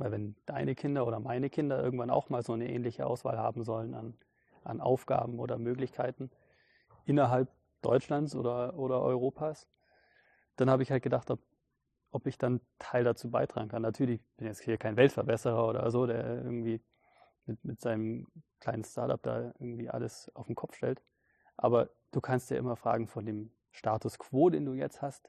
[0.00, 3.64] Weil wenn deine Kinder oder meine Kinder irgendwann auch mal so eine ähnliche Auswahl haben
[3.64, 4.14] sollen an,
[4.64, 6.30] an Aufgaben oder Möglichkeiten
[7.04, 7.50] innerhalb
[7.82, 9.68] Deutschlands oder, oder Europas,
[10.56, 11.40] dann habe ich halt gedacht, ob,
[12.12, 13.82] ob ich dann Teil dazu beitragen kann.
[13.82, 16.80] Natürlich bin ich jetzt hier kein Weltverbesserer oder so, der irgendwie
[17.44, 18.26] mit, mit seinem
[18.58, 21.02] kleinen Startup da irgendwie alles auf den Kopf stellt.
[21.58, 25.28] Aber du kannst dir immer fragen von dem Status quo, den du jetzt hast,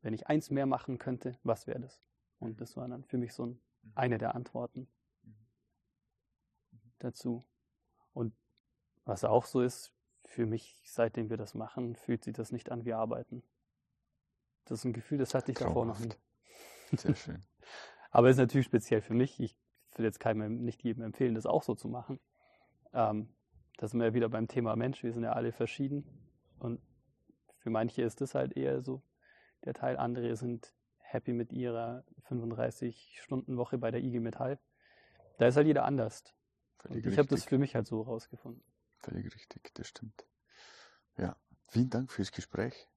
[0.00, 2.00] wenn ich eins mehr machen könnte, was wäre das?
[2.38, 3.92] Und das war dann für mich so ein, mhm.
[3.94, 4.88] eine der Antworten
[5.22, 5.34] mhm.
[6.98, 7.44] Dazu.
[8.12, 8.34] Und
[9.04, 9.92] was auch so ist,
[10.24, 13.42] für mich, seitdem wir das machen, fühlt sich das nicht an wie Arbeiten.
[14.66, 15.76] Das ist ein Gefühl, das hatte ich Traumhaft.
[15.76, 16.20] davor noch nicht.
[17.00, 17.42] Sehr schön.
[18.10, 19.40] Aber es ist natürlich speziell für mich.
[19.40, 19.56] Ich
[19.96, 22.20] will jetzt keinem, nicht jedem empfehlen, das auch so zu machen.
[22.92, 23.34] Ähm,
[23.78, 25.02] da sind wir ja wieder beim Thema Mensch.
[25.02, 26.04] Wir sind ja alle verschieden.
[26.58, 26.80] Und
[27.58, 29.02] für manche ist das halt eher so
[29.64, 29.96] der Teil.
[29.96, 30.74] Andere sind
[31.08, 34.58] happy mit ihrer 35-Stunden-Woche bei der IG Metall.
[35.38, 36.24] Da ist halt jeder anders.
[36.76, 38.62] Völlig ich habe das für mich halt so rausgefunden.
[39.00, 40.26] Völlig richtig, das stimmt.
[41.16, 41.36] Ja,
[41.68, 42.88] vielen Dank fürs Gespräch.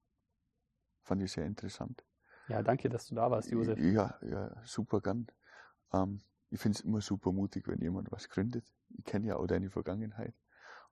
[1.02, 2.04] Fand ich sehr interessant.
[2.48, 3.78] Ja, danke, dass du da warst, Josef.
[3.78, 5.26] Ja, ja super gern.
[5.92, 8.64] Ähm, ich finde es immer super mutig, wenn jemand was gründet.
[8.90, 10.34] Ich kenne ja auch deine Vergangenheit.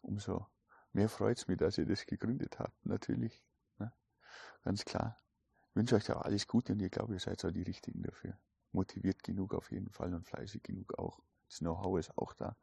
[0.02, 0.46] Umso
[0.92, 3.42] mehr freut es mich, dass ihr das gegründet habt, natürlich.
[3.78, 3.92] Ne?
[4.64, 5.16] Ganz klar.
[5.70, 8.36] Ich wünsche euch da alles Gute und ich glaube, ihr seid auch die Richtigen dafür.
[8.72, 11.22] Motiviert genug auf jeden Fall und fleißig genug auch.
[11.48, 12.56] Das Know-how ist auch da.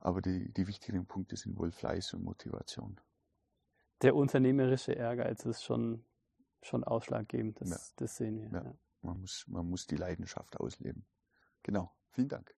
[0.00, 3.00] Aber die, die wichtigen Punkte sind wohl Fleiß und Motivation.
[4.02, 6.04] Der unternehmerische Ehrgeiz ist schon,
[6.60, 7.60] schon ausschlaggebend.
[7.60, 7.78] Das, ja.
[7.96, 8.50] das sehen wir.
[8.50, 8.64] Ja.
[8.64, 8.74] Ja.
[9.02, 11.06] Man, muss, man muss die Leidenschaft ausleben.
[11.62, 11.94] Genau.
[12.10, 12.54] Vielen Dank.